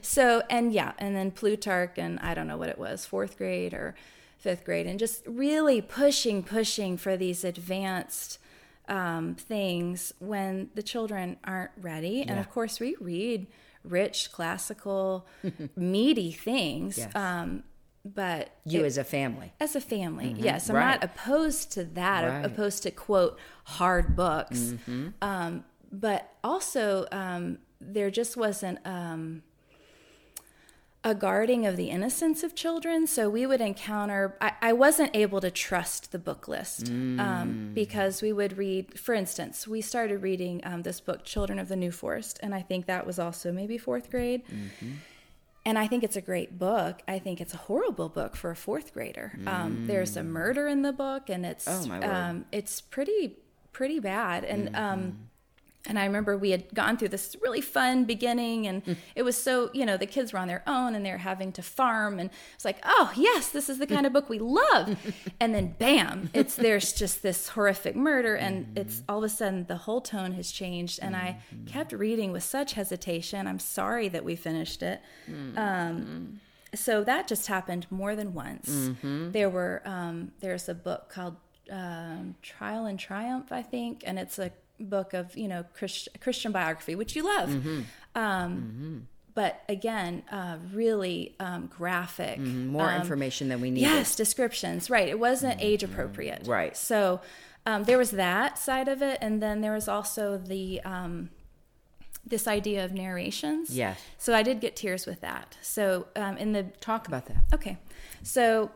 So, 0.00 0.42
and 0.48 0.72
yeah, 0.72 0.92
and 0.98 1.14
then 1.16 1.30
Plutarch, 1.30 1.98
and 1.98 2.18
I 2.20 2.32
don't 2.34 2.46
know 2.46 2.56
what 2.56 2.68
it 2.68 2.78
was, 2.78 3.04
fourth 3.04 3.36
grade 3.36 3.74
or 3.74 3.94
fifth 4.38 4.64
grade, 4.64 4.86
and 4.86 4.98
just 4.98 5.24
really 5.26 5.80
pushing, 5.82 6.42
pushing 6.42 6.96
for 6.96 7.16
these 7.16 7.44
advanced 7.44 8.38
um, 8.88 9.34
things 9.34 10.12
when 10.20 10.70
the 10.74 10.82
children 10.82 11.36
aren't 11.44 11.72
ready. 11.80 12.22
And 12.22 12.38
of 12.38 12.50
course, 12.50 12.80
we 12.80 12.96
read 13.00 13.46
rich, 13.84 14.30
classical, 14.32 15.26
meaty 15.76 16.32
things. 16.32 16.98
Yes. 16.98 17.14
Um, 17.14 17.64
but 18.04 18.50
You 18.64 18.80
it- 18.82 18.86
as 18.86 18.98
a 18.98 19.04
family. 19.04 19.52
as 19.60 19.76
a 19.76 19.80
family, 19.80 20.34
yes, 20.38 20.68
I'm 20.68 20.76
Right. 20.76 20.86
not 21.00 21.04
opposed 21.04 21.72
to 21.72 21.84
that, 21.84 22.22
Right. 22.28 22.44
opposed 22.44 22.82
to 22.84 22.90
quote 22.90 23.38
hard 23.64 24.16
books, 24.16 24.58
Mm-hmm. 24.58 25.08
um, 25.22 25.64
but 25.92 26.30
also 26.42 27.06
um, 27.12 27.58
there 27.80 28.10
just 28.10 28.36
wasn't 28.36 28.78
um, 28.86 29.42
a 31.04 31.14
guarding 31.16 31.66
of 31.66 31.76
the 31.76 31.90
innocence 31.90 32.44
of 32.44 32.54
children. 32.54 33.06
So 33.08 33.28
we 33.28 33.44
would 33.44 33.60
encounter. 33.60 34.36
I, 34.40 34.52
I 34.62 34.72
wasn't 34.72 35.10
able 35.16 35.40
to 35.40 35.50
trust 35.50 36.12
the 36.12 36.18
book 36.18 36.46
list 36.46 36.84
Mm. 36.86 37.18
um, 37.20 37.70
because 37.74 38.22
we 38.22 38.32
would 38.32 38.56
read. 38.56 38.98
For 39.00 39.12
instance, 39.12 39.66
we 39.66 39.80
started 39.80 40.22
reading 40.22 40.60
um, 40.64 40.82
this 40.82 41.00
book, 41.00 41.24
Children 41.24 41.58
of 41.58 41.68
the 41.68 41.74
New 41.76 41.90
Forest, 41.90 42.38
and 42.42 42.54
I 42.54 42.62
think 42.62 42.86
that 42.86 43.04
was 43.04 43.18
also 43.18 43.50
maybe 43.52 43.78
fourth 43.78 44.10
grade. 44.10 44.42
Mm-hmm. 44.46 44.92
And 45.64 45.78
I 45.78 45.86
think 45.86 46.02
it's 46.02 46.16
a 46.16 46.20
great 46.20 46.58
book. 46.58 47.02
I 47.06 47.18
think 47.20 47.40
it's 47.40 47.54
a 47.54 47.56
horrible 47.56 48.08
book 48.08 48.34
for 48.34 48.50
a 48.50 48.56
fourth 48.56 48.92
grader. 48.92 49.38
Um, 49.46 49.84
there's 49.86 50.16
a 50.16 50.22
murder 50.24 50.66
in 50.66 50.82
the 50.82 50.92
book, 50.92 51.30
and 51.30 51.46
it's 51.46 51.66
Mm. 51.68 51.86
Oh. 51.86 52.00
Mm-hmm. 52.00 52.10
um, 52.14 52.44
it's 52.50 52.80
pretty 52.80 53.36
pretty 53.72 54.00
bad. 54.00 54.44
And 54.44 54.74
um, 54.76 55.28
and 55.88 55.98
I 55.98 56.04
remember 56.04 56.36
we 56.36 56.50
had 56.50 56.72
gone 56.74 56.96
through 56.96 57.08
this 57.08 57.36
really 57.42 57.60
fun 57.60 58.04
beginning, 58.04 58.66
and 58.66 58.84
Mm. 58.84 58.96
it 59.16 59.22
was 59.22 59.36
so 59.36 59.70
you 59.74 59.84
know 59.86 59.96
the 59.96 60.06
kids 60.06 60.32
were 60.32 60.38
on 60.38 60.48
their 60.48 60.62
own 60.66 60.94
and 60.94 61.04
they're 61.04 61.18
having 61.18 61.52
to 61.52 61.62
farm, 61.62 62.18
and 62.18 62.30
it's 62.54 62.64
like 62.64 62.78
oh 62.84 63.12
yes, 63.16 63.48
this 63.48 63.68
is 63.68 63.78
the 63.78 63.86
kind 63.86 64.06
of 64.06 64.12
book 64.12 64.28
we 64.28 64.38
love. 64.38 64.96
and 65.40 65.54
then 65.54 65.74
bam, 65.78 66.30
it's 66.34 66.54
there's 66.56 66.92
just 66.92 67.22
this 67.22 67.48
horrific 67.48 67.96
murder, 67.96 68.34
and 68.36 68.66
Mm-hmm. 68.66 68.78
it's 68.78 69.02
all 69.08 69.18
of 69.18 69.24
a 69.24 69.28
sudden 69.28 69.66
the 69.66 69.76
whole 69.76 70.00
tone 70.00 70.32
has 70.32 70.50
changed, 70.52 70.98
and 71.02 71.16
I 71.16 71.38
kept 71.66 71.92
reading 71.92 72.32
with 72.32 72.42
such 72.44 72.74
hesitation. 72.74 73.46
I'm 73.46 73.58
sorry 73.58 74.08
that 74.08 74.24
we 74.24 74.36
finished 74.36 74.82
it. 74.82 75.00
Mm-hmm. 75.30 75.58
Um, 75.58 76.40
so 76.74 77.04
that 77.04 77.28
just 77.28 77.48
happened 77.48 77.86
more 77.90 78.16
than 78.16 78.32
once. 78.34 78.70
Mm-hmm. 78.70 79.32
There 79.32 79.50
were 79.50 79.82
um, 79.84 80.32
there's 80.40 80.68
a 80.68 80.74
book 80.74 81.10
called 81.10 81.36
um, 81.70 82.34
Trial 82.42 82.86
and 82.86 82.98
Triumph, 82.98 83.52
I 83.52 83.62
think, 83.62 84.02
and 84.06 84.18
it's 84.18 84.38
a 84.38 84.50
book 84.82 85.14
of 85.14 85.36
you 85.36 85.48
know 85.48 85.64
Christ- 85.74 86.08
Christian 86.20 86.52
biography, 86.52 86.94
which 86.94 87.14
you 87.16 87.24
love. 87.24 87.48
Mm-hmm. 87.48 87.80
Um, 88.14 89.08
But 89.34 89.62
again, 89.66 90.24
uh, 90.30 90.58
really 90.74 91.34
um, 91.40 91.66
graphic. 91.66 92.38
More 92.38 92.90
um, 92.90 93.00
information 93.00 93.48
than 93.48 93.62
we 93.62 93.70
needed. 93.70 93.88
Yes, 93.88 94.14
descriptions. 94.14 94.90
Right. 94.90 95.08
It 95.08 95.18
wasn't 95.18 95.56
age 95.58 95.82
appropriate. 95.82 96.42
Mm-hmm. 96.42 96.50
Right. 96.50 96.76
So 96.76 97.22
um, 97.64 97.84
there 97.84 97.96
was 97.96 98.10
that 98.10 98.58
side 98.58 98.88
of 98.88 99.00
it, 99.00 99.16
and 99.22 99.40
then 99.42 99.62
there 99.62 99.72
was 99.72 99.88
also 99.88 100.36
the 100.36 100.82
um, 100.82 101.30
this 102.26 102.46
idea 102.46 102.84
of 102.84 102.92
narrations. 102.92 103.74
Yes. 103.74 103.98
So 104.18 104.34
I 104.34 104.42
did 104.42 104.60
get 104.60 104.76
tears 104.76 105.06
with 105.06 105.22
that. 105.22 105.56
So 105.62 106.08
um, 106.14 106.36
in 106.36 106.52
the 106.52 106.64
Talk 106.80 107.08
about 107.08 107.24
that. 107.26 107.36
okay, 107.54 107.78
so 108.22 108.70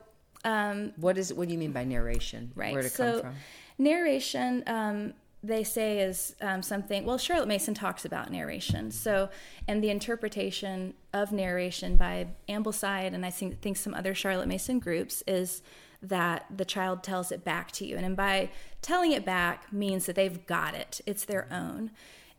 um, 0.44 0.92
What 0.96 1.18
is? 1.18 1.34
What 1.34 1.48
do 1.48 1.52
you 1.52 1.58
mean 1.58 1.72
by 1.72 1.84
narration? 1.84 2.52
right. 2.54 2.72
Where 2.72 2.82
did 2.82 2.92
it 2.92 2.94
so 2.94 3.12
come 3.12 3.20
from? 3.32 3.34
narration, 3.78 4.64
um, 4.66 5.12
they 5.42 5.62
say 5.64 6.00
is 6.00 6.34
um, 6.40 6.62
something. 6.62 7.04
Well, 7.04 7.18
Charlotte 7.18 7.46
Mason 7.48 7.74
talks 7.74 8.04
about 8.04 8.30
narration. 8.32 8.90
So 8.90 9.28
and 9.68 9.82
the 9.84 9.90
interpretation 9.90 10.94
of 11.12 11.30
narration 11.32 11.96
by 11.96 12.28
Ambleside 12.48 13.14
and 13.14 13.24
I 13.24 13.30
think, 13.30 13.60
think 13.60 13.76
some 13.76 13.94
other 13.94 14.14
Charlotte 14.14 14.48
Mason 14.48 14.78
groups 14.80 15.22
is 15.26 15.62
that 16.02 16.46
the 16.54 16.64
child 16.64 17.02
tells 17.02 17.30
it 17.32 17.44
back 17.44 17.70
to 17.72 17.86
you, 17.86 17.96
and, 17.96 18.04
and 18.04 18.16
by 18.16 18.50
telling 18.82 19.12
it 19.12 19.24
back 19.24 19.72
means 19.72 20.06
that 20.06 20.14
they've 20.14 20.44
got 20.46 20.74
it. 20.74 21.00
It's 21.06 21.24
their 21.24 21.48
own, 21.50 21.90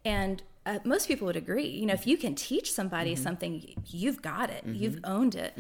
and 0.06 0.44
uh, 0.66 0.80
most 0.84 1.08
people 1.08 1.26
would 1.28 1.36
agree. 1.36 1.66
You 1.68 1.86
know, 1.88 1.94
if 1.94 2.06
you 2.06 2.18
can 2.18 2.36
teach 2.36 2.72
somebody 2.72 3.14
Mm-hmm. 3.14 3.24
something, 3.24 3.74
you've 3.88 4.22
got 4.22 4.50
it. 4.50 4.64
You've 4.66 5.00
owned 5.04 5.34
it. 5.36 5.54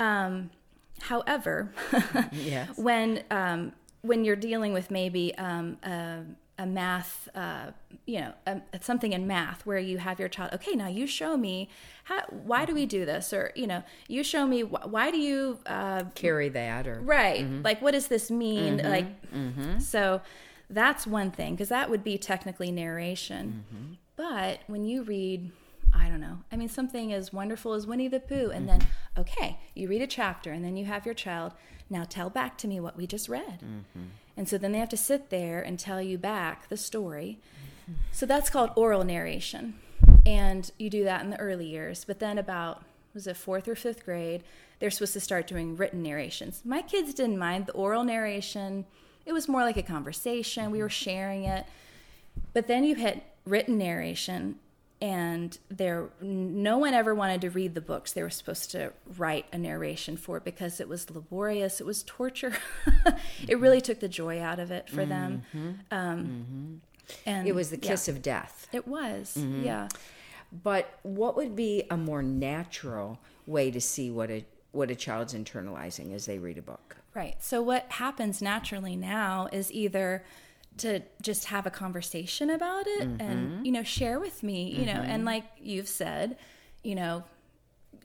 Um, 0.00 0.50
however, 1.00 1.72
Yes. 2.32 2.76
when 2.76 3.22
um, 3.30 3.72
when 4.02 4.24
you're 4.24 4.36
dealing 4.36 4.72
with 4.72 4.90
maybe 4.90 5.34
um, 5.38 5.78
a, 5.82 6.20
a 6.58 6.66
math, 6.66 7.28
uh, 7.34 7.70
you 8.06 8.20
know, 8.20 8.32
a, 8.46 8.60
something 8.80 9.12
in 9.12 9.26
math 9.26 9.64
where 9.64 9.78
you 9.78 9.98
have 9.98 10.18
your 10.18 10.28
child, 10.28 10.52
okay, 10.54 10.72
now 10.72 10.88
you 10.88 11.06
show 11.06 11.36
me 11.36 11.68
how, 12.04 12.22
why 12.30 12.64
do 12.64 12.74
we 12.74 12.84
do 12.84 13.04
this, 13.04 13.32
or 13.32 13.52
you 13.54 13.66
know, 13.66 13.82
you 14.08 14.24
show 14.24 14.46
me 14.46 14.62
wh- 14.62 14.92
why 14.92 15.10
do 15.10 15.18
you 15.18 15.58
uh, 15.66 16.04
Carry 16.14 16.48
that 16.50 16.86
or 16.86 17.00
right, 17.00 17.44
mm-hmm. 17.44 17.62
like 17.62 17.80
what 17.80 17.92
does 17.92 18.08
this 18.08 18.30
mean, 18.30 18.78
mm-hmm. 18.78 18.88
like 18.88 19.32
mm-hmm. 19.32 19.78
so. 19.78 20.20
That's 20.70 21.06
one 21.06 21.30
thing 21.30 21.54
because 21.54 21.70
that 21.70 21.88
would 21.88 22.04
be 22.04 22.18
technically 22.18 22.70
narration. 22.70 23.64
But 24.16 24.60
when 24.66 24.84
you 24.84 25.02
read, 25.02 25.50
I 25.94 26.10
don't 26.10 26.20
know, 26.20 26.40
I 26.52 26.56
mean, 26.56 26.68
something 26.68 27.10
as 27.10 27.32
wonderful 27.32 27.72
as 27.72 27.86
Winnie 27.86 28.08
the 28.08 28.20
Pooh, 28.20 28.50
and 28.50 28.68
then, 28.68 28.86
okay, 29.16 29.58
you 29.74 29.88
read 29.88 30.02
a 30.02 30.06
chapter, 30.06 30.52
and 30.52 30.62
then 30.62 30.76
you 30.76 30.84
have 30.84 31.06
your 31.06 31.14
child, 31.14 31.54
now 31.88 32.04
tell 32.04 32.28
back 32.28 32.58
to 32.58 32.68
me 32.68 32.80
what 32.80 32.98
we 32.98 33.06
just 33.06 33.30
read. 33.30 33.62
And 34.38 34.48
so 34.48 34.56
then 34.56 34.70
they 34.70 34.78
have 34.78 34.88
to 34.90 34.96
sit 34.96 35.30
there 35.30 35.60
and 35.60 35.78
tell 35.78 36.00
you 36.00 36.16
back 36.16 36.68
the 36.68 36.76
story. 36.76 37.38
So 38.12 38.24
that's 38.24 38.48
called 38.48 38.70
oral 38.76 39.02
narration. 39.02 39.74
And 40.24 40.70
you 40.78 40.88
do 40.88 41.02
that 41.04 41.22
in 41.22 41.30
the 41.30 41.40
early 41.40 41.66
years. 41.66 42.04
But 42.04 42.20
then 42.20 42.38
about, 42.38 42.84
was 43.14 43.26
it 43.26 43.36
fourth 43.36 43.66
or 43.66 43.74
fifth 43.74 44.04
grade, 44.04 44.44
they're 44.78 44.90
supposed 44.90 45.14
to 45.14 45.20
start 45.20 45.48
doing 45.48 45.76
written 45.76 46.04
narrations. 46.04 46.62
My 46.64 46.82
kids 46.82 47.12
didn't 47.14 47.38
mind 47.38 47.66
the 47.66 47.72
oral 47.72 48.04
narration, 48.04 48.84
it 49.26 49.32
was 49.32 49.48
more 49.48 49.62
like 49.62 49.76
a 49.76 49.82
conversation. 49.82 50.70
We 50.70 50.80
were 50.80 50.88
sharing 50.88 51.44
it. 51.44 51.66
But 52.54 52.66
then 52.66 52.84
you 52.84 52.94
hit 52.94 53.24
written 53.44 53.76
narration, 53.76 54.56
and 55.00 55.56
there 55.68 56.08
no 56.20 56.78
one 56.78 56.92
ever 56.94 57.14
wanted 57.14 57.40
to 57.42 57.50
read 57.50 57.74
the 57.74 57.80
books 57.80 58.12
they 58.12 58.22
were 58.22 58.30
supposed 58.30 58.70
to 58.72 58.92
write 59.16 59.46
a 59.52 59.58
narration 59.58 60.16
for 60.16 60.40
because 60.40 60.80
it 60.80 60.88
was 60.88 61.08
laborious, 61.10 61.80
it 61.80 61.86
was 61.86 62.02
torture. 62.02 62.54
it 63.48 63.58
really 63.58 63.80
took 63.80 64.00
the 64.00 64.08
joy 64.08 64.40
out 64.40 64.58
of 64.58 64.70
it 64.70 64.88
for 64.88 65.04
them. 65.06 65.42
Um, 65.90 66.80
And 67.26 67.46
it 67.48 67.54
was 67.54 67.70
the 67.70 67.78
yeah, 67.80 67.88
kiss 67.90 68.08
of 68.08 68.22
death. 68.22 68.66
It 68.72 68.86
was, 68.86 69.34
Mm-hmm. 69.38 69.64
yeah. 69.64 69.88
But 70.62 70.98
what 71.02 71.36
would 71.36 71.54
be 71.54 71.84
a 71.90 71.96
more 71.96 72.22
natural 72.22 73.18
way 73.46 73.70
to 73.70 73.80
see 73.80 74.10
what 74.10 74.30
a 74.30 74.44
what 74.72 74.90
a 74.90 74.94
child's 74.94 75.32
internalizing 75.34 76.14
as 76.14 76.26
they 76.26 76.38
read 76.38 76.58
a 76.58 76.62
book? 76.62 76.96
Right. 77.14 77.36
So 77.42 77.62
what 77.62 77.86
happens 77.92 78.40
naturally 78.42 78.96
now 78.96 79.48
is 79.52 79.72
either 79.72 80.24
to 80.78 81.00
just 81.22 81.46
have 81.46 81.66
a 81.66 81.70
conversation 81.70 82.50
about 82.50 82.86
it 82.86 83.02
and 83.02 83.20
mm-hmm. 83.20 83.64
you 83.64 83.72
know 83.72 83.82
share 83.82 84.18
with 84.18 84.42
me, 84.42 84.70
you 84.70 84.86
know, 84.86 84.92
and 84.92 85.18
mm-hmm. 85.18 85.26
like 85.26 85.44
you've 85.60 85.88
said, 85.88 86.36
you 86.82 86.94
know, 86.94 87.24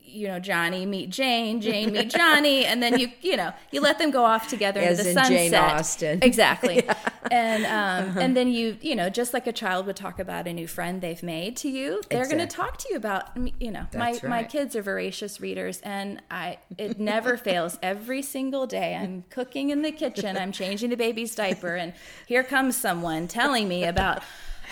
you 0.00 0.28
know 0.28 0.38
Johnny 0.38 0.86
meet 0.86 1.10
Jane, 1.10 1.60
Jane 1.60 1.92
meet 1.92 2.10
Johnny, 2.10 2.64
and 2.64 2.82
then 2.82 2.98
you 2.98 3.10
you 3.22 3.36
know 3.36 3.52
you 3.70 3.80
let 3.80 3.98
them 3.98 4.10
go 4.10 4.24
off 4.24 4.48
together 4.48 4.80
As 4.82 4.98
into 4.98 5.04
the 5.04 5.10
in 5.10 5.14
sunset. 5.14 5.38
Jane 5.38 5.54
Austen. 5.54 6.18
exactly. 6.22 6.88
And 7.30 7.64
um, 7.64 8.18
and 8.18 8.36
then 8.36 8.48
you 8.48 8.76
you 8.80 8.94
know 8.94 9.08
just 9.08 9.32
like 9.32 9.46
a 9.46 9.52
child 9.52 9.86
would 9.86 9.96
talk 9.96 10.18
about 10.18 10.46
a 10.46 10.52
new 10.52 10.66
friend 10.66 11.00
they've 11.00 11.22
made 11.22 11.56
to 11.58 11.68
you, 11.68 12.02
they're 12.10 12.26
going 12.26 12.38
to 12.38 12.46
talk 12.46 12.76
to 12.78 12.88
you 12.90 12.96
about 12.96 13.30
you 13.60 13.70
know 13.70 13.86
That's 13.90 14.22
my 14.22 14.28
my 14.28 14.42
kids 14.44 14.76
are 14.76 14.82
voracious 14.82 15.40
readers, 15.40 15.80
and 15.82 16.22
I 16.30 16.58
it 16.76 17.00
never 17.00 17.36
fails. 17.48 17.78
Every 17.82 18.22
single 18.22 18.66
day, 18.66 18.94
I'm 18.94 19.24
cooking 19.30 19.70
in 19.70 19.82
the 19.82 19.92
kitchen, 19.92 20.36
I'm 20.36 20.52
changing 20.52 20.90
the 20.90 20.96
baby's 20.96 21.34
diaper, 21.34 21.74
and 21.76 21.94
here 22.26 22.42
comes 22.42 22.76
someone 22.76 23.28
telling 23.28 23.68
me 23.68 23.84
about. 23.84 24.22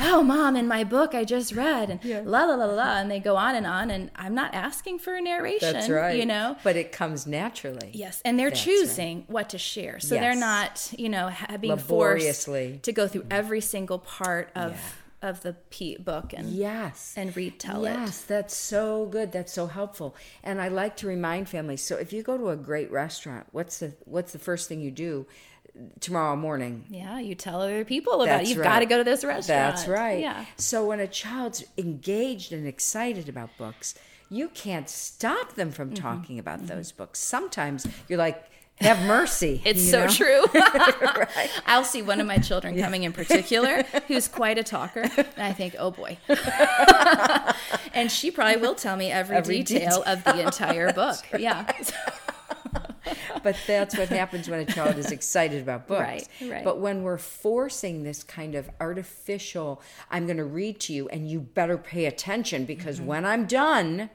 Oh, 0.00 0.22
mom, 0.22 0.56
in 0.56 0.66
my 0.66 0.84
book 0.84 1.14
I 1.14 1.24
just 1.24 1.52
read, 1.52 1.90
and 1.90 2.26
la 2.26 2.44
la 2.44 2.54
la 2.54 2.64
la, 2.66 2.74
la," 2.74 2.96
and 2.98 3.10
they 3.10 3.20
go 3.20 3.36
on 3.36 3.54
and 3.54 3.66
on, 3.66 3.90
and 3.90 4.10
I'm 4.16 4.34
not 4.34 4.54
asking 4.54 4.98
for 5.00 5.14
a 5.14 5.20
narration. 5.20 5.72
That's 5.72 5.88
right. 5.88 6.18
You 6.18 6.26
know, 6.26 6.56
but 6.64 6.76
it 6.76 6.92
comes 6.92 7.26
naturally. 7.26 7.90
Yes, 7.92 8.20
and 8.24 8.38
they're 8.38 8.50
That's 8.50 8.62
choosing 8.64 9.24
what 9.28 9.50
to 9.50 9.58
share, 9.58 10.00
so 10.00 10.14
they're 10.14 10.34
not, 10.34 10.92
you 10.98 11.08
know, 11.08 11.30
being 11.60 11.74
Laboriously. 11.74 12.70
forced 12.72 12.82
to 12.84 12.92
go 12.92 13.06
through 13.08 13.26
every 13.30 13.60
single 13.60 13.98
part 13.98 14.50
of 14.54 14.76
of 15.22 15.40
the 15.42 15.52
P 15.70 15.96
book 15.96 16.32
and 16.36 16.50
Yes. 16.50 17.14
and 17.16 17.34
retell 17.36 17.74
tell 17.74 17.84
it. 17.84 17.90
Yes, 17.92 18.22
that's 18.22 18.56
so 18.56 19.06
good. 19.06 19.30
That's 19.30 19.52
so 19.52 19.68
helpful. 19.68 20.16
And 20.42 20.60
I 20.60 20.66
like 20.66 20.96
to 20.96 21.06
remind 21.06 21.48
families. 21.48 21.80
So 21.80 21.96
if 21.96 22.12
you 22.12 22.24
go 22.24 22.36
to 22.36 22.48
a 22.50 22.56
great 22.56 22.90
restaurant, 22.90 23.46
what's 23.52 23.78
the 23.78 23.94
what's 24.04 24.32
the 24.32 24.40
first 24.40 24.68
thing 24.68 24.80
you 24.80 24.90
do? 24.90 25.26
Tomorrow 26.00 26.36
morning. 26.36 26.84
Yeah, 26.90 27.18
you 27.18 27.34
tell 27.34 27.60
other 27.60 27.84
people 27.84 28.14
about 28.14 28.26
That's 28.26 28.46
it. 28.46 28.50
You've 28.50 28.58
right. 28.58 28.64
got 28.64 28.78
to 28.80 28.86
go 28.86 28.98
to 28.98 29.04
this 29.04 29.24
restaurant. 29.24 29.74
That's 29.76 29.88
right. 29.88 30.20
Yeah. 30.20 30.44
So 30.56 30.84
when 30.86 31.00
a 31.00 31.06
child's 31.06 31.64
engaged 31.78 32.52
and 32.52 32.66
excited 32.66 33.28
about 33.28 33.50
books, 33.58 33.94
you 34.30 34.48
can't 34.48 34.88
stop 34.88 35.54
them 35.54 35.70
from 35.70 35.90
Mm-hmm. 35.90 36.02
talking 36.02 36.38
about 36.38 36.66
those 36.66 36.92
books. 36.92 37.18
Sometimes 37.18 37.86
you're 38.08 38.18
like, 38.18 38.44
have 38.80 39.00
mercy. 39.06 39.60
It's 39.66 39.88
so 39.88 40.06
know? 40.06 40.10
true. 40.10 40.44
I'll 41.66 41.84
see 41.84 42.02
one 42.02 42.20
of 42.20 42.26
my 42.26 42.38
children 42.38 42.78
coming 42.78 43.04
in 43.04 43.12
particular 43.12 43.82
who's 44.08 44.28
quite 44.28 44.58
a 44.58 44.62
talker, 44.62 45.02
and 45.16 45.26
I 45.36 45.52
think, 45.52 45.76
oh 45.78 45.90
boy. 45.90 46.18
and 47.94 48.10
she 48.10 48.30
probably 48.30 48.60
will 48.60 48.74
tell 48.74 48.96
me 48.96 49.10
every, 49.10 49.36
Every 49.36 49.62
detail, 49.62 50.02
of 50.06 50.24
the 50.24 50.40
entire 50.40 50.92
book. 50.92 51.16
Yeah. 51.38 51.70
but 53.42 53.56
that's 53.66 53.96
what 53.96 54.08
happens 54.08 54.48
when 54.48 54.60
a 54.60 54.64
child 54.64 54.96
is 54.98 55.10
excited 55.10 55.62
about 55.62 55.86
books. 55.92 56.00
Right, 56.00 56.28
right. 56.50 56.64
But 56.64 56.78
when 56.80 57.02
we're 57.02 57.18
forcing 57.18 58.02
this 58.02 58.22
kind 58.22 58.54
of 58.54 58.70
artificial, 58.80 59.80
I'm 60.10 60.26
going 60.26 60.36
to 60.38 60.44
read 60.44 60.80
to 60.80 60.92
you 60.92 61.08
and 61.08 61.28
you 61.30 61.40
better 61.40 61.78
pay 61.78 62.06
attention 62.06 62.64
because 62.64 62.98
Mm-hmm. 62.98 63.06
when 63.06 63.24
I'm 63.24 63.46
done, 63.46 64.10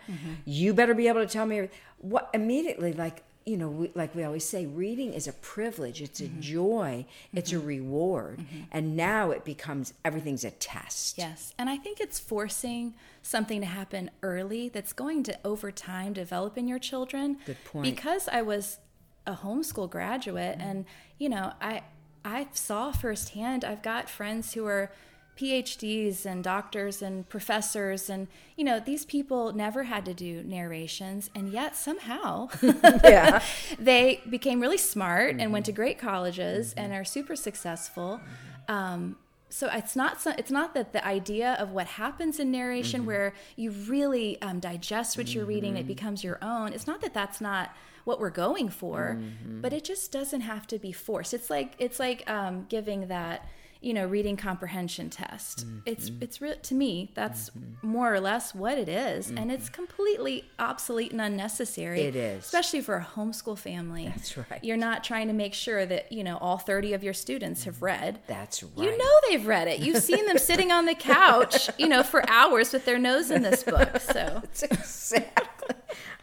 you 0.45 0.73
better 0.73 0.93
be 0.93 1.07
able 1.07 1.21
to 1.21 1.27
tell 1.31 1.45
me 1.45 1.69
what 1.99 2.29
immediately 2.33 2.93
like 2.93 3.23
you 3.47 3.55
know, 3.55 3.69
we, 3.69 3.91
like 3.95 4.13
we 4.13 4.23
always 4.25 4.43
say, 4.43 4.65
reading 4.65 5.13
is 5.13 5.27
a 5.27 5.33
privilege. 5.33 6.01
It's 6.01 6.17
Mm-hmm. 6.21 6.39
a 6.39 6.41
joy. 6.41 7.05
It's 7.33 7.51
a 7.51 7.55
mm-hmm. 7.55 7.67
reward. 7.67 8.39
Mm-hmm. 8.39 8.61
And 8.71 8.97
now 8.97 9.31
it 9.31 9.45
becomes 9.45 9.93
everything's 10.03 10.43
a 10.43 10.51
test. 10.51 11.17
Yes. 11.17 11.53
And 11.57 11.69
I 11.69 11.77
think 11.77 11.99
it's 11.99 12.19
forcing 12.19 12.95
something 13.21 13.61
to 13.61 13.67
happen 13.67 14.09
early 14.21 14.69
that's 14.69 14.93
going 14.93 15.23
to, 15.23 15.37
over 15.45 15.71
time, 15.71 16.13
develop 16.13 16.57
in 16.57 16.67
your 16.67 16.79
children. 16.79 17.37
Good 17.45 17.63
point. 17.65 17.83
Because 17.83 18.27
I 18.27 18.41
was 18.41 18.79
a 19.25 19.33
homeschool 19.33 19.89
graduate 19.89 20.57
mm-hmm. 20.57 20.69
and, 20.69 20.85
you 21.17 21.29
know, 21.29 21.53
I, 21.61 21.83
I 22.25 22.47
saw 22.51 22.91
firsthand, 22.91 23.63
I've 23.63 23.83
got 23.83 24.09
friends 24.09 24.53
who 24.53 24.65
are 24.65 24.91
PhDs 25.37 26.25
and 26.25 26.43
doctors 26.43 27.01
and 27.01 27.27
professors, 27.29 28.09
and, 28.09 28.27
you 28.55 28.63
know, 28.63 28.79
these 28.79 29.05
people 29.05 29.53
never 29.53 29.83
had 29.83 30.03
to 30.05 30.13
do 30.13 30.43
narrations, 30.43 31.29
and 31.35 31.49
yet 31.49 31.75
somehow 31.75 32.49
Yeah. 33.03 33.41
they 33.79 34.21
became 34.29 34.59
really 34.59 34.77
smart 34.77 35.35
and 35.39 35.53
went 35.53 35.65
to 35.67 35.71
great 35.71 35.97
colleges 35.97 36.73
and 36.75 36.93
are 36.93 37.05
super 37.05 37.35
successful. 37.35 38.19
Um, 38.67 39.17
so 39.49 39.69
it's 39.71 39.95
not 39.95 40.19
so, 40.19 40.33
it's 40.37 40.51
not 40.51 40.73
that 40.73 40.91
the 40.91 41.05
idea 41.05 41.53
of 41.53 41.71
what 41.71 41.87
happens 41.87 42.39
in 42.39 42.51
narration 42.51 43.05
where 43.05 43.33
you 43.55 43.71
really 43.71 44.41
um, 44.41 44.59
digest 44.59 45.17
what 45.17 45.33
you're 45.33 45.45
reading 45.45 45.77
it 45.77 45.87
becomes 45.87 46.21
your 46.21 46.37
own 46.41 46.73
it's 46.73 46.85
not 46.85 46.99
that 46.99 47.13
that's 47.13 47.39
not 47.39 47.73
what 48.03 48.19
we're 48.19 48.29
going 48.29 48.67
for 48.67 49.17
but 49.61 49.71
it 49.71 49.85
just 49.85 50.11
doesn't 50.11 50.41
have 50.41 50.67
to 50.67 50.77
be 50.79 50.91
forced. 50.91 51.33
It's 51.33 51.49
like 51.49 51.75
it's 51.79 51.99
like 51.99 52.29
um, 52.29 52.65
giving 52.69 53.07
that 53.07 53.47
you 53.81 53.93
know 53.93 54.05
reading 54.05 54.35
comprehension 54.35 55.09
test 55.09 55.65
mm-hmm. 55.65 55.79
it's 55.85 56.11
it's 56.21 56.41
re- 56.41 56.55
to 56.61 56.73
me 56.73 57.11
that's 57.13 57.49
mm-hmm. 57.49 57.87
more 57.87 58.13
or 58.13 58.19
less 58.19 58.55
what 58.55 58.77
it 58.77 58.89
is, 58.89 59.29
and 59.29 59.51
it's 59.51 59.65
mm-hmm. 59.65 59.75
completely 59.75 60.45
obsolete 60.59 61.11
and 61.11 61.21
unnecessary 61.21 62.01
It 62.01 62.15
is. 62.15 62.45
especially 62.45 62.81
for 62.81 62.95
a 62.95 63.07
homeschool 63.15 63.57
family 63.57 64.05
That's 64.05 64.37
right. 64.37 64.63
you're 64.63 64.77
not 64.77 65.03
trying 65.03 65.27
to 65.27 65.33
make 65.33 65.53
sure 65.53 65.85
that 65.85 66.11
you 66.11 66.23
know 66.23 66.37
all 66.37 66.57
30 66.57 66.93
of 66.93 67.03
your 67.03 67.13
students 67.13 67.63
have 67.65 67.81
read 67.81 68.19
That's 68.27 68.63
right. 68.63 68.85
you 68.85 68.97
know 68.97 69.11
they've 69.29 69.45
read 69.45 69.67
it 69.67 69.79
you've 69.79 70.03
seen 70.03 70.25
them 70.25 70.37
sitting 70.37 70.71
on 70.71 70.85
the 70.85 70.95
couch 70.95 71.69
you 71.77 71.87
know 71.87 72.03
for 72.03 72.27
hours 72.29 72.73
with 72.73 72.85
their 72.85 72.99
nose 72.99 73.31
in 73.31 73.41
this 73.41 73.63
book 73.63 73.99
so 73.99 74.41
That's 74.41 74.63
exactly. 74.63 75.75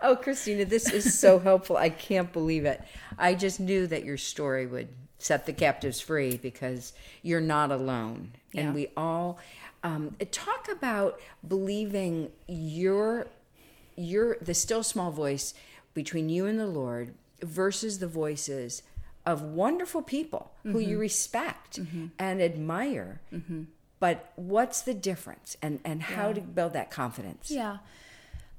Oh, 0.03 0.17
Christina, 0.17 0.67
this 0.67 0.91
is 0.93 1.19
so 1.19 1.39
helpful. 1.39 1.79
I 1.79 1.89
can't 1.89 2.31
believe 2.31 2.67
it. 2.67 2.83
I 3.19 3.35
just 3.35 3.59
knew 3.59 3.87
that 3.87 4.05
your 4.05 4.19
story 4.19 4.67
would 4.67 4.89
set 5.25 5.47
the 5.47 5.53
captives 5.55 6.01
free 6.01 6.37
because 6.37 6.93
you're 7.23 7.41
not 7.41 7.71
alone. 7.71 8.33
Yeah. 8.53 8.61
And 8.61 8.75
we 8.75 8.89
all 8.95 9.39
um, 9.83 10.17
talk 10.31 10.69
about 10.71 11.19
believing 11.47 12.31
your 12.47 13.27
your 13.97 14.37
the 14.43 14.53
still 14.53 14.83
small 14.83 15.11
voice 15.11 15.55
between 15.95 16.29
you 16.29 16.45
and 16.45 16.61
the 16.61 16.67
Lord 16.67 17.15
versus 17.41 18.01
the 18.01 18.07
voices 18.07 18.83
of 19.25 19.41
wonderful 19.41 20.03
people 20.03 20.53
who 20.63 20.79
you 20.79 20.89
mm-hmm. 20.89 20.99
respect 20.99 21.81
mm-hmm. 21.81 22.07
and 22.19 22.43
admire. 22.43 23.23
Mm-hmm. 23.33 23.63
But 24.01 24.31
what's 24.37 24.83
the 24.83 24.93
difference 24.93 25.57
and, 25.63 25.81
and 25.85 26.03
how 26.03 26.35
to 26.35 26.41
build 26.43 26.75
that 26.75 26.91
confidence? 26.91 27.51
Yeah. 27.51 27.79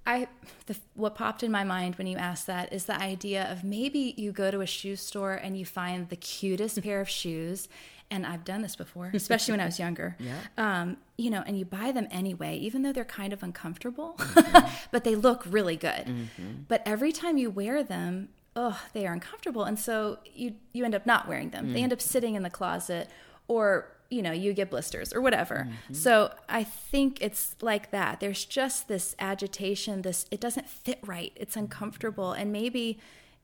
I 0.06 0.28
the, 0.68 0.76
what 0.94 1.16
popped 1.16 1.44
in 1.44 1.52
my 1.52 1.64
mind 1.64 1.96
when 1.96 2.08
you 2.08 2.18
asked 2.18 2.48
that 2.48 2.72
is 2.72 2.86
the 2.86 3.00
idea 3.00 3.52
of 3.52 3.64
maybe 3.64 4.14
you 4.18 4.32
go 4.32 4.52
to 4.52 4.62
a 4.62 4.66
shoe 4.66 4.96
store 4.96 5.34
and 5.34 5.58
you 5.58 5.66
find 5.66 6.10
the 6.10 6.16
cutest 6.16 6.82
pair 6.84 7.02
of 7.02 7.10
shoes 7.10 7.68
and 8.12 8.24
I've 8.24 8.44
done 8.46 8.62
this 8.62 8.76
before, 8.76 9.10
especially 9.16 9.54
when 9.54 9.62
I 9.62 9.66
was 9.66 9.80
younger. 9.80 10.16
Yeah. 10.26 10.40
Um, 10.60 10.98
you 11.18 11.32
know, 11.32 11.44
and 11.46 11.58
you 11.58 11.66
buy 11.66 11.92
them 11.92 12.08
anyway, 12.12 12.56
even 12.58 12.84
though 12.84 12.92
they're 12.92 13.04
kind 13.04 13.34
of 13.34 13.42
uncomfortable, 13.42 14.16
Mm-hmm. 14.20 14.68
but 14.92 15.04
they 15.04 15.16
look 15.16 15.44
really 15.48 15.76
good. 15.76 16.30
But 16.68 16.84
every 16.86 17.12
time 17.12 17.38
you 17.38 17.50
wear 17.50 17.84
them, 17.84 18.30
oh, 18.56 18.80
they 18.94 19.08
are 19.08 19.14
uncomfortable, 19.14 19.64
and 19.64 19.80
so 19.80 20.20
you 20.34 20.54
you 20.72 20.86
end 20.86 20.94
up 20.94 21.06
not 21.06 21.28
wearing 21.28 21.50
them. 21.50 21.74
They 21.74 21.82
end 21.82 21.94
up 21.94 22.02
sitting 22.02 22.36
in 22.36 22.44
the 22.44 22.50
closet, 22.50 23.10
or 23.48 23.92
you 24.10 24.22
know, 24.22 24.32
you 24.32 24.54
get 24.54 24.70
blisters 24.70 25.14
or 25.14 25.22
whatever. 25.22 25.68
Mm-hmm. 25.68 25.94
So 25.94 26.34
I 26.48 26.64
think 26.64 27.22
it's 27.22 27.56
like 27.62 27.92
that. 27.92 28.20
There's 28.20 28.46
just 28.46 28.88
this 28.88 29.16
agitation. 29.20 30.02
This 30.02 30.26
it 30.32 30.40
doesn't 30.40 30.70
fit 30.70 31.00
right. 31.04 31.32
It's 31.36 31.56
mm-hmm. 31.56 31.66
uncomfortable, 31.66 32.32
and 32.32 32.52
maybe 32.52 33.00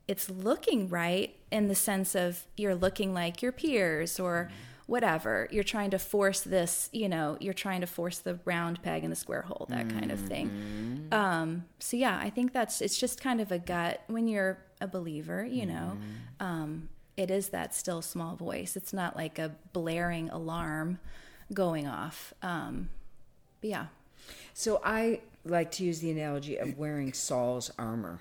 it's 0.08 0.28
looking 0.28 0.88
right 0.88 1.36
in 1.50 1.68
the 1.68 1.74
sense 1.74 2.14
of 2.14 2.46
you're 2.56 2.74
looking 2.74 3.14
like 3.14 3.42
your 3.42 3.52
peers 3.52 4.18
or 4.18 4.48
mm-hmm. 4.50 4.92
whatever 4.92 5.48
you're 5.50 5.62
trying 5.62 5.90
to 5.90 5.98
force 5.98 6.40
this 6.40 6.88
you 6.92 7.08
know 7.08 7.36
you're 7.40 7.54
trying 7.54 7.80
to 7.80 7.86
force 7.86 8.18
the 8.18 8.38
round 8.44 8.82
peg 8.82 9.04
in 9.04 9.10
the 9.10 9.16
square 9.16 9.42
hole 9.42 9.66
that 9.68 9.88
kind 9.88 10.10
of 10.10 10.18
thing 10.18 11.08
um 11.12 11.64
so 11.78 11.96
yeah 11.96 12.18
i 12.20 12.28
think 12.28 12.52
that's 12.52 12.80
it's 12.80 12.98
just 12.98 13.20
kind 13.20 13.40
of 13.40 13.52
a 13.52 13.58
gut 13.58 14.02
when 14.08 14.26
you're 14.26 14.58
a 14.80 14.88
believer 14.88 15.44
you 15.44 15.66
know 15.66 15.96
um 16.40 16.88
it 17.16 17.30
is 17.30 17.48
that 17.48 17.74
still 17.74 18.00
small 18.02 18.36
voice 18.36 18.76
it's 18.76 18.92
not 18.92 19.16
like 19.16 19.38
a 19.38 19.52
blaring 19.72 20.28
alarm 20.30 20.98
going 21.52 21.86
off 21.86 22.32
um 22.42 22.88
but 23.60 23.70
yeah 23.70 23.86
So 24.54 24.80
I 24.84 25.20
like 25.44 25.70
to 25.72 25.84
use 25.84 25.98
the 26.00 26.10
analogy 26.10 26.56
of 26.56 26.78
wearing 26.78 27.12
Saul's 27.12 27.70
armor. 27.78 28.20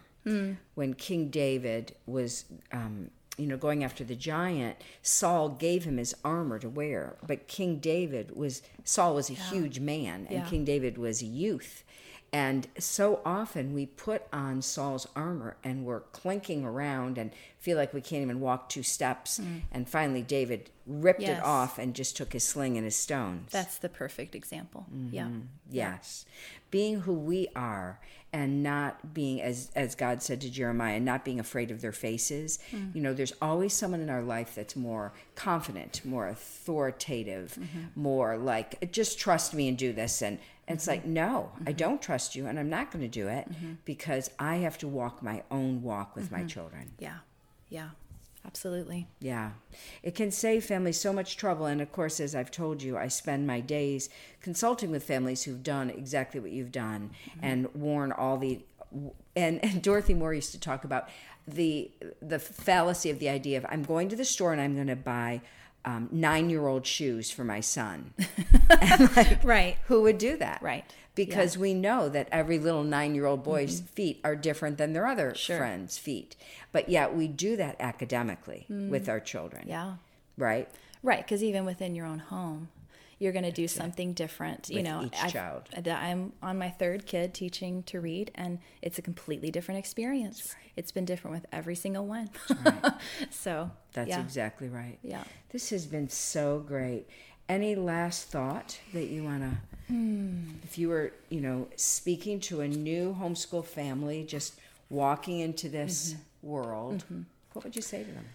When 0.75 0.93
King 0.95 1.29
David 1.29 1.93
was, 2.07 2.45
um, 2.71 3.11
you 3.37 3.45
know, 3.47 3.57
going 3.57 3.83
after 3.83 4.03
the 4.03 4.15
giant, 4.15 4.77
Saul 5.03 5.49
gave 5.49 5.83
him 5.83 5.97
his 5.97 6.15
armor 6.23 6.57
to 6.59 6.69
wear. 6.69 7.17
But 7.25 7.47
King 7.47 7.77
David 7.77 8.35
was 8.35 8.61
Saul 8.83 9.13
was 9.15 9.29
a 9.29 9.33
huge 9.33 9.79
man, 9.79 10.25
and 10.29 10.39
Yeah. 10.39 10.49
King 10.49 10.63
David 10.65 10.97
was 10.97 11.21
a 11.21 11.25
youth. 11.25 11.83
And 12.33 12.67
so 12.79 13.19
often 13.25 13.73
we 13.73 13.85
put 13.85 14.23
on 14.31 14.61
Saul's 14.61 15.05
armor 15.17 15.57
and 15.65 15.83
we're 15.83 15.99
clinking 15.99 16.63
around 16.63 17.17
and 17.17 17.31
feel 17.59 17.77
like 17.77 17.93
we 17.93 17.99
can't 17.99 18.21
even 18.21 18.39
walk 18.39 18.69
two 18.69 18.83
steps. 18.83 19.39
Mm. 19.39 19.61
And 19.71 19.89
finally, 19.89 20.21
David 20.21 20.69
ripped 20.87 21.21
Yes. 21.21 21.39
it 21.39 21.43
off 21.43 21.77
and 21.77 21.93
just 21.93 22.15
took 22.15 22.33
his 22.33 22.43
sling 22.45 22.77
and 22.77 22.85
his 22.85 22.95
stones. 22.95 23.51
that's 23.51 23.77
the 23.77 23.87
perfect 23.87 24.33
example 24.33 24.87
mm-hmm. 24.91 25.13
yeah 25.15 25.27
Yes. 25.71 26.25
Being 26.69 27.01
who 27.01 27.13
we 27.13 27.47
are 27.55 27.99
and 28.33 28.63
not 28.63 29.13
being 29.13 29.41
as 29.41 29.71
as 29.75 29.95
God 29.95 30.21
said 30.21 30.39
to 30.41 30.49
Jeremiah, 30.49 30.99
not 30.99 31.25
being 31.25 31.39
afraid 31.39 31.69
of 31.71 31.81
their 31.81 31.91
faces. 31.91 32.59
Mm. 32.71 32.95
You 32.95 33.01
know, 33.01 33.13
there's 33.13 33.33
always 33.41 33.73
someone 33.73 33.99
in 34.01 34.09
our 34.09 34.21
life 34.21 34.55
that's 34.55 34.75
more 34.75 35.13
confident, 35.35 36.01
more 36.05 36.27
authoritative, 36.27 37.57
mm-hmm. 37.59 37.79
more 37.95 38.37
like 38.37 38.91
just 38.91 39.19
trust 39.19 39.53
me 39.53 39.67
and 39.67 39.77
do 39.77 39.91
this 39.93 40.21
and, 40.21 40.39
and 40.67 40.77
it's 40.77 40.87
like, 40.87 41.05
no, 41.05 41.51
I 41.53 41.59
mm-hmm. 41.59 41.77
don't 41.77 42.01
trust 42.01 42.35
you 42.35 42.47
and 42.47 42.59
I'm 42.59 42.69
not 42.69 42.91
going 42.91 43.01
to 43.01 43.09
do 43.09 43.27
it 43.27 43.51
mm-hmm. 43.51 43.73
because 43.83 44.29
I 44.39 44.57
have 44.57 44.77
to 44.79 44.87
walk 44.87 45.21
my 45.21 45.43
own 45.51 45.81
walk 45.81 46.15
with 46.15 46.31
my 46.31 46.39
mm-hmm. 46.39 46.47
children. 46.47 46.91
yeah 46.99 47.17
yeah 47.69 47.89
absolutely 48.45 49.07
Yeah. 49.19 49.51
It 50.03 50.15
can 50.15 50.31
save 50.31 50.65
families 50.65 50.99
so 50.99 51.13
much 51.13 51.37
trouble. 51.37 51.67
And 51.67 51.79
of 51.81 51.91
course, 51.91 52.19
as 52.19 52.33
I've 52.35 52.51
told 52.51 52.81
you, 52.81 52.97
I 52.97 53.07
spend 53.07 53.45
my 53.45 53.59
days 53.59 54.09
consulting 54.41 54.91
with 54.91 55.03
families 55.03 55.43
who've 55.43 55.61
done 55.61 55.89
exactly 55.89 56.39
what 56.39 56.51
you've 56.51 56.71
done 56.71 57.11
and 57.41 57.73
worn 57.75 58.11
all 58.11 58.37
the. 58.37 58.59
And, 59.35 59.63
and 59.63 59.81
Dorothy 59.81 60.13
Moore 60.13 60.33
used 60.33 60.51
to 60.51 60.59
talk 60.59 60.83
about 60.83 61.07
the 61.47 61.91
the 62.21 62.39
fallacy 62.39 63.09
of 63.09 63.19
the 63.19 63.29
idea 63.29 63.57
of 63.57 63.65
I'm 63.69 63.83
going 63.83 64.09
to 64.09 64.15
the 64.15 64.25
store 64.25 64.51
and 64.51 64.61
I'm 64.61 64.75
going 64.75 64.87
to 64.87 64.95
buy 64.95 65.41
um, 65.85 66.09
nine 66.11 66.49
year 66.49 66.67
old 66.67 66.85
shoes 66.85 67.31
for 67.31 67.43
my 67.43 67.59
son. 67.59 68.13
like, 69.15 69.43
right 69.43 69.77
who 69.87 70.01
would 70.03 70.17
do 70.17 70.37
that? 70.37 70.61
Right. 70.61 70.85
Because 71.13 71.57
we 71.57 71.73
know 71.73 72.07
that 72.07 72.29
every 72.31 72.57
little 72.57 72.83
nine 72.83 73.15
year 73.15 73.25
old 73.25 73.43
boy's 73.43 73.81
feet 73.81 74.21
are 74.23 74.35
different 74.35 74.77
than 74.77 74.93
their 74.93 75.05
other 75.07 75.35
Sure. 75.35 75.57
friends' 75.57 75.97
feet. 75.97 76.35
But 76.71 76.87
yet 76.89 77.13
we 77.15 77.27
do 77.27 77.57
that 77.57 77.75
academically 77.79 78.65
with 78.69 79.09
our 79.09 79.19
children. 79.19 79.65
yeah 79.67 79.95
Right? 80.37 80.69
Right, 81.03 81.23
because 81.25 81.43
even 81.43 81.65
within 81.65 81.95
your 81.95 82.05
own 82.05 82.19
home, 82.19 82.69
you're 83.19 83.33
going 83.33 83.43
to 83.43 83.51
do 83.51 83.67
something 83.67 84.13
different. 84.13 84.69
you 84.69 84.81
know, 84.83 85.03
each 85.05 85.13
I've- 85.21 85.31
child. 85.33 85.63
I'm 85.85 86.31
on 86.41 86.57
my 86.57 86.69
third 86.69 87.05
kid 87.05 87.33
teaching 87.33 87.83
to 87.83 87.99
read, 87.99 88.31
and 88.35 88.59
it's 88.81 88.97
a 88.97 89.01
completely 89.01 89.51
different 89.51 89.79
experience. 89.79 90.55
It's 90.75 90.91
been 90.91 91.05
different 91.05 91.35
with 91.35 91.45
every 91.51 91.75
single 91.75 92.05
one. 92.05 92.29
so 93.41 93.71
That's 93.93 94.09
yeah. 94.09 94.21
exactly 94.21 94.69
right. 94.69 94.97
Yeah. 95.03 95.23
This 95.51 95.69
has 95.71 95.85
been 95.85 96.09
so 96.09 96.59
great. 96.59 97.07
Any 97.49 97.75
last 97.75 98.27
thought 98.29 98.79
that 98.93 99.07
you 99.07 99.23
want 99.23 99.41
to, 99.41 99.57
Hmm. 99.87 100.51
if 100.63 100.77
you 100.77 100.87
were, 100.89 101.11
you 101.29 101.41
know, 101.41 101.67
speaking 101.75 102.39
to 102.41 102.61
a 102.61 102.67
new 102.67 103.15
homeschool 103.19 103.65
family, 103.65 104.23
just 104.23 104.53
walking 104.89 105.39
into 105.39 105.67
this 105.69 106.13
Mm-hmm. 106.13 106.47
world, 106.47 107.03
what 107.53 107.65
would 107.65 107.75
you 107.75 107.81
say 107.81 108.03
to 108.03 108.11
them? 108.11 108.25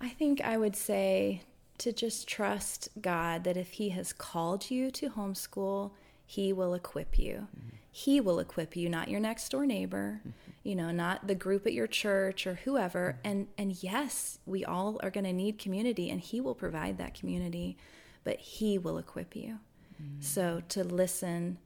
I 0.00 0.08
think 0.08 0.40
I 0.40 0.56
would 0.56 0.74
say 0.76 1.42
to 1.78 1.92
just 1.92 2.26
trust 2.28 2.88
God 3.00 3.44
that 3.44 3.56
if 3.56 3.72
He 3.72 3.90
has 3.90 4.12
called 4.12 4.70
you 4.70 4.90
to 4.92 5.10
homeschool, 5.10 5.90
He 6.26 6.52
will 6.52 6.72
equip 6.74 7.18
you. 7.18 7.48
He 7.90 8.20
will 8.20 8.38
equip 8.38 8.74
you, 8.74 8.88
not 8.88 9.08
your 9.08 9.20
next 9.20 9.50
door 9.50 9.66
neighbor, 9.66 10.22
you 10.62 10.76
know, 10.76 10.90
not 10.90 11.26
the 11.26 11.34
group 11.34 11.66
at 11.66 11.72
your 11.72 11.86
church 11.86 12.46
or 12.46 12.54
whoever. 12.64 13.18
Mm-hmm. 13.18 13.28
And 13.30 13.46
and 13.58 13.82
yes, 13.82 14.38
we 14.46 14.64
all 14.64 14.98
are 15.02 15.10
going 15.10 15.24
to 15.24 15.32
need 15.32 15.58
community, 15.58 16.10
and 16.10 16.20
He 16.20 16.40
will 16.40 16.54
provide 16.54 16.98
that 16.98 17.14
community, 17.14 17.76
but 18.24 18.38
He 18.38 18.78
will 18.78 18.98
equip 18.98 19.34
you. 19.34 19.58
Mm. 20.02 20.22
So 20.22 20.62
to 20.68 20.84
listen 20.84 21.58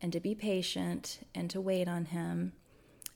and 0.00 0.12
to 0.12 0.20
be 0.20 0.34
patient 0.34 1.20
and 1.34 1.48
to 1.50 1.60
wait 1.60 1.88
on 1.88 2.06
Him 2.06 2.52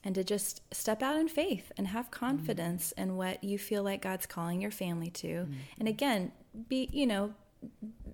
and 0.03 0.15
to 0.15 0.23
just 0.23 0.61
step 0.73 1.03
out 1.03 1.17
in 1.17 1.27
faith 1.27 1.71
and 1.77 1.87
have 1.87 2.07
mm. 2.07 2.11
confidence 2.11 2.91
in 2.93 3.17
what 3.17 3.43
you 3.43 3.57
feel 3.57 3.83
like 3.83 4.01
God's 4.01 4.25
calling 4.25 4.61
your 4.61 4.71
family 4.71 5.09
to. 5.11 5.27
Mm. 5.27 5.53
And 5.79 5.87
again, 5.87 6.31
be, 6.69 6.89
you 6.91 7.05
know, 7.05 7.33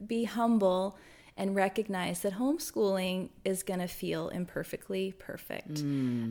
be 0.06 0.26
humble 0.26 0.98
and 1.36 1.56
recognize 1.56 2.20
that 2.22 2.34
homeschooling 2.34 3.30
is 3.44 3.64
going 3.64 3.80
to 3.80 3.88
feel 3.88 4.30
imperfectly 4.30 5.14
perfect. 5.18 5.80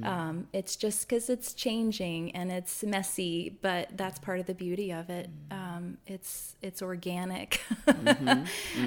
Um, 0.04 0.46
it's 0.52 0.76
just 0.76 1.08
because 1.08 1.28
it's 1.28 1.54
changing 1.54 2.34
and 2.36 2.52
it's 2.52 2.84
messy, 2.84 3.58
but 3.62 3.88
that's 3.96 4.18
part 4.20 4.38
of 4.38 4.46
the 4.46 4.54
beauty 4.54 4.92
of 4.92 5.10
it. 5.10 5.28
Um, 5.50 5.98
it's 6.06 6.54
it's 6.62 6.82
organic, 6.82 7.60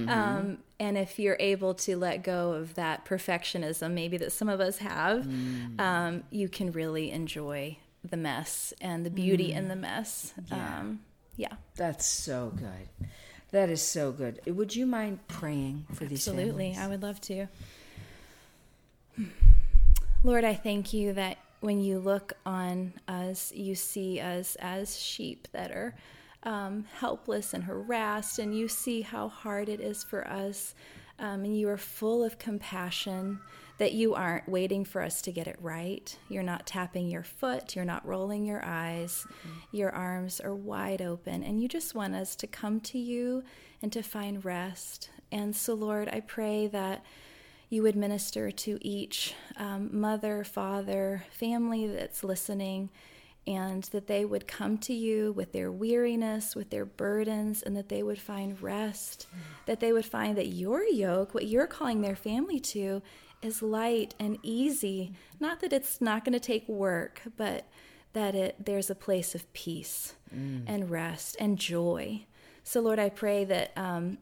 um, 0.07 0.59
and 0.79 0.97
if 0.97 1.19
you're 1.19 1.37
able 1.39 1.73
to 1.75 1.97
let 1.97 2.23
go 2.23 2.53
of 2.53 2.75
that 2.75 3.05
perfectionism, 3.05 3.91
maybe 3.91 4.17
that 4.17 4.31
some 4.31 4.49
of 4.49 4.61
us 4.61 4.77
have, 4.77 5.27
um, 5.79 6.23
you 6.29 6.47
can 6.47 6.71
really 6.71 7.11
enjoy 7.11 7.77
the 8.03 8.17
mess 8.17 8.73
and 8.81 9.05
the 9.05 9.09
beauty 9.09 9.51
in 9.51 9.67
the 9.67 9.75
mess. 9.75 10.33
Yeah. 10.47 10.79
Um, 10.79 10.99
yeah. 11.35 11.53
That's 11.75 12.05
so 12.05 12.53
good. 12.55 13.09
That 13.55 13.69
is 13.69 13.81
so 13.81 14.11
good. 14.11 14.41
Would 14.45 14.75
you 14.75 14.85
mind 14.85 15.25
praying 15.29 15.85
for 15.93 16.03
these 16.03 16.27
Absolutely. 16.27 16.73
families? 16.73 16.77
I 16.77 16.87
would 16.87 17.01
love 17.01 17.21
to. 17.21 17.47
Lord, 20.25 20.43
I 20.43 20.53
thank 20.53 20.91
you 20.91 21.13
that 21.13 21.37
when 21.61 21.79
you 21.79 21.99
look 21.99 22.33
on 22.45 22.91
us, 23.07 23.53
you 23.53 23.73
see 23.73 24.19
us 24.19 24.57
as 24.59 24.99
sheep 24.99 25.47
that 25.53 25.71
are 25.71 25.95
um, 26.43 26.83
helpless 26.95 27.53
and 27.53 27.63
harassed, 27.63 28.39
and 28.39 28.57
you 28.57 28.67
see 28.67 28.99
how 28.99 29.29
hard 29.29 29.69
it 29.69 29.79
is 29.79 30.03
for 30.03 30.27
us. 30.27 30.75
Um, 31.17 31.45
and 31.45 31.57
you 31.57 31.69
are 31.69 31.77
full 31.77 32.25
of 32.25 32.37
compassion 32.37 33.39
that 33.77 33.93
you 33.93 34.13
aren't 34.13 34.47
waiting 34.47 34.85
for 34.85 35.01
us 35.01 35.21
to 35.23 35.31
get 35.31 35.47
it 35.47 35.57
right. 35.59 36.17
You're 36.29 36.43
not 36.43 36.65
tapping 36.65 37.09
your 37.09 37.23
foot, 37.23 37.75
you're 37.75 37.85
not 37.85 38.07
rolling 38.07 38.45
your 38.45 38.63
eyes. 38.63 39.27
Your 39.71 39.91
arms 39.91 40.39
are 40.39 40.55
wide 40.55 41.01
open, 41.01 41.43
and 41.43 41.61
you 41.61 41.67
just 41.67 41.93
want 41.93 42.15
us 42.15 42.35
to 42.37 42.47
come 42.47 42.79
to 42.81 42.97
you 42.97 43.43
and 43.81 43.91
to 43.91 44.01
find 44.01 44.45
rest. 44.45 45.09
And 45.31 45.55
so, 45.55 45.73
Lord, 45.73 46.09
I 46.11 46.21
pray 46.21 46.67
that 46.67 47.03
you 47.69 47.81
would 47.83 47.95
minister 47.95 48.51
to 48.51 48.77
each 48.81 49.33
um, 49.57 49.89
mother, 49.91 50.43
father, 50.43 51.25
family 51.31 51.87
that's 51.87 52.23
listening, 52.23 52.89
and 53.47 53.83
that 53.85 54.07
they 54.07 54.23
would 54.25 54.47
come 54.47 54.77
to 54.77 54.93
you 54.93 55.31
with 55.33 55.51
their 55.51 55.71
weariness, 55.71 56.55
with 56.55 56.69
their 56.69 56.85
burdens, 56.85 57.61
and 57.61 57.75
that 57.75 57.89
they 57.89 58.01
would 58.01 58.19
find 58.19 58.61
rest. 58.61 59.27
That 59.65 59.79
they 59.81 59.91
would 59.91 60.05
find 60.05 60.37
that 60.37 60.47
your 60.47 60.83
yoke, 60.83 61.33
what 61.33 61.47
you're 61.47 61.67
calling 61.67 62.01
their 62.01 62.15
family 62.15 62.59
to, 62.61 63.01
is 63.41 63.61
light 63.61 64.15
and 64.19 64.37
easy. 64.43 65.13
Not 65.39 65.59
that 65.61 65.73
it's 65.73 66.01
not 66.01 66.25
going 66.25 66.33
to 66.33 66.39
take 66.39 66.67
work, 66.67 67.21
but 67.37 67.67
that 68.13 68.33
it 68.33 68.55
there's 68.65 68.89
a 68.89 68.95
place 68.95 69.35
of 69.35 69.51
peace 69.53 70.15
and 70.67 70.89
rest 70.89 71.35
and 71.39 71.57
joy. 71.57 72.25
So, 72.63 72.81
Lord, 72.81 72.99
I 72.99 73.09
pray 73.09 73.45
that 73.45 73.71
um, 73.77 74.17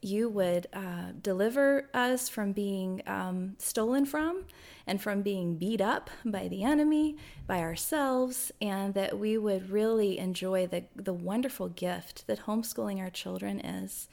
you 0.00 0.28
would 0.28 0.66
uh, 0.72 1.12
deliver 1.20 1.88
us 1.92 2.28
from 2.28 2.52
being 2.52 3.02
um, 3.06 3.56
stolen 3.58 4.06
from 4.06 4.44
and 4.86 5.00
from 5.02 5.22
being 5.22 5.56
beat 5.56 5.80
up 5.80 6.08
by 6.24 6.48
the 6.48 6.62
enemy, 6.62 7.16
by 7.46 7.60
ourselves, 7.60 8.52
and 8.60 8.94
that 8.94 9.18
we 9.18 9.36
would 9.36 9.70
really 9.70 10.18
enjoy 10.18 10.66
the, 10.66 10.84
the 10.94 11.12
wonderful 11.12 11.68
gift 11.68 12.26
that 12.26 12.46
homeschooling 12.46 13.00
our 13.00 13.10
children 13.10 13.60
is. 13.60 14.08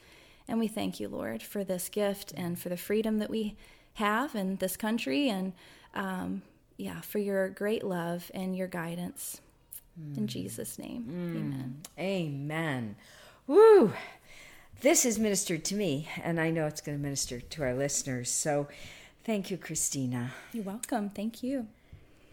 And 0.48 0.58
we 0.58 0.68
thank 0.68 1.00
you, 1.00 1.08
Lord, 1.08 1.42
for 1.42 1.64
this 1.64 1.88
gift 1.88 2.32
and 2.36 2.58
for 2.58 2.68
the 2.68 2.76
freedom 2.76 3.18
that 3.18 3.30
we 3.30 3.56
have 3.96 4.34
in 4.34 4.56
this 4.56 4.76
country 4.76 5.28
and, 5.28 5.52
um, 5.94 6.42
yeah, 6.78 7.00
for 7.02 7.18
your 7.18 7.48
great 7.50 7.82
love 7.82 8.30
and 8.34 8.56
your 8.56 8.68
guidance. 8.68 9.40
In 10.14 10.26
Jesus' 10.26 10.78
name, 10.78 11.06
amen. 11.08 11.82
Amen. 11.98 12.96
Woo! 13.46 13.94
This 14.82 15.04
has 15.04 15.18
ministered 15.18 15.64
to 15.64 15.74
me, 15.74 16.06
and 16.22 16.38
I 16.38 16.50
know 16.50 16.66
it's 16.66 16.82
going 16.82 16.98
to 16.98 17.02
minister 17.02 17.40
to 17.40 17.62
our 17.62 17.72
listeners. 17.74 18.30
So 18.30 18.68
thank 19.24 19.50
you, 19.50 19.56
Christina. 19.56 20.32
You're 20.52 20.64
welcome. 20.64 21.08
Thank 21.08 21.42
you. 21.42 21.68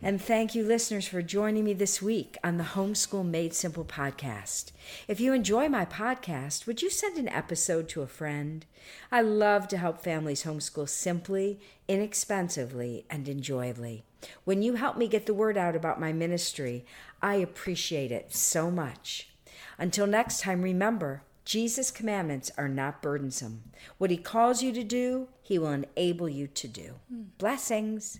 And 0.06 0.22
thank 0.22 0.54
you, 0.54 0.66
listeners, 0.66 1.08
for 1.08 1.22
joining 1.22 1.64
me 1.64 1.74
this 1.74 2.02
week 2.02 2.38
on 2.44 2.58
the 2.58 2.66
Homeschool 2.66 3.26
Made 3.26 3.54
Simple 3.54 3.86
podcast. 3.86 4.74
If 5.08 5.22
you 5.22 5.32
enjoy 5.32 5.70
my 5.70 5.86
podcast, 5.86 6.68
would 6.68 6.82
you 6.82 6.90
send 6.90 7.18
an 7.18 7.30
episode 7.30 7.88
to 7.88 8.02
a 8.02 8.08
friend? 8.08 8.66
I 9.14 9.22
love 9.22 9.70
to 9.70 9.78
help 9.78 10.04
families 10.04 10.44
homeschool 10.44 10.90
simply, 10.90 11.62
inexpensively, 11.88 13.06
and 13.10 13.30
enjoyably. 13.30 14.04
When 14.44 14.62
you 14.62 14.74
help 14.74 14.98
me 14.98 15.08
get 15.08 15.26
the 15.26 15.34
word 15.34 15.58
out 15.58 15.74
about 15.74 16.02
my 16.02 16.12
ministry, 16.12 16.86
I 17.22 17.36
appreciate 17.36 18.12
it 18.12 18.36
so 18.36 18.70
much. 18.70 19.30
Until 19.78 20.06
next 20.06 20.42
time, 20.42 20.64
remember, 20.64 21.24
Jesus' 21.46 21.92
commandments 21.92 22.52
are 22.58 22.68
not 22.68 23.02
burdensome. 23.02 23.72
What 24.00 24.12
he 24.12 24.18
calls 24.18 24.62
you 24.62 24.74
to 24.74 24.84
do, 24.84 25.30
he 25.42 25.58
will 25.58 25.72
enable 25.72 26.28
you 26.28 26.48
to 26.48 26.68
do. 26.68 26.96
Hmm. 27.10 27.22
Blessings. 27.38 28.20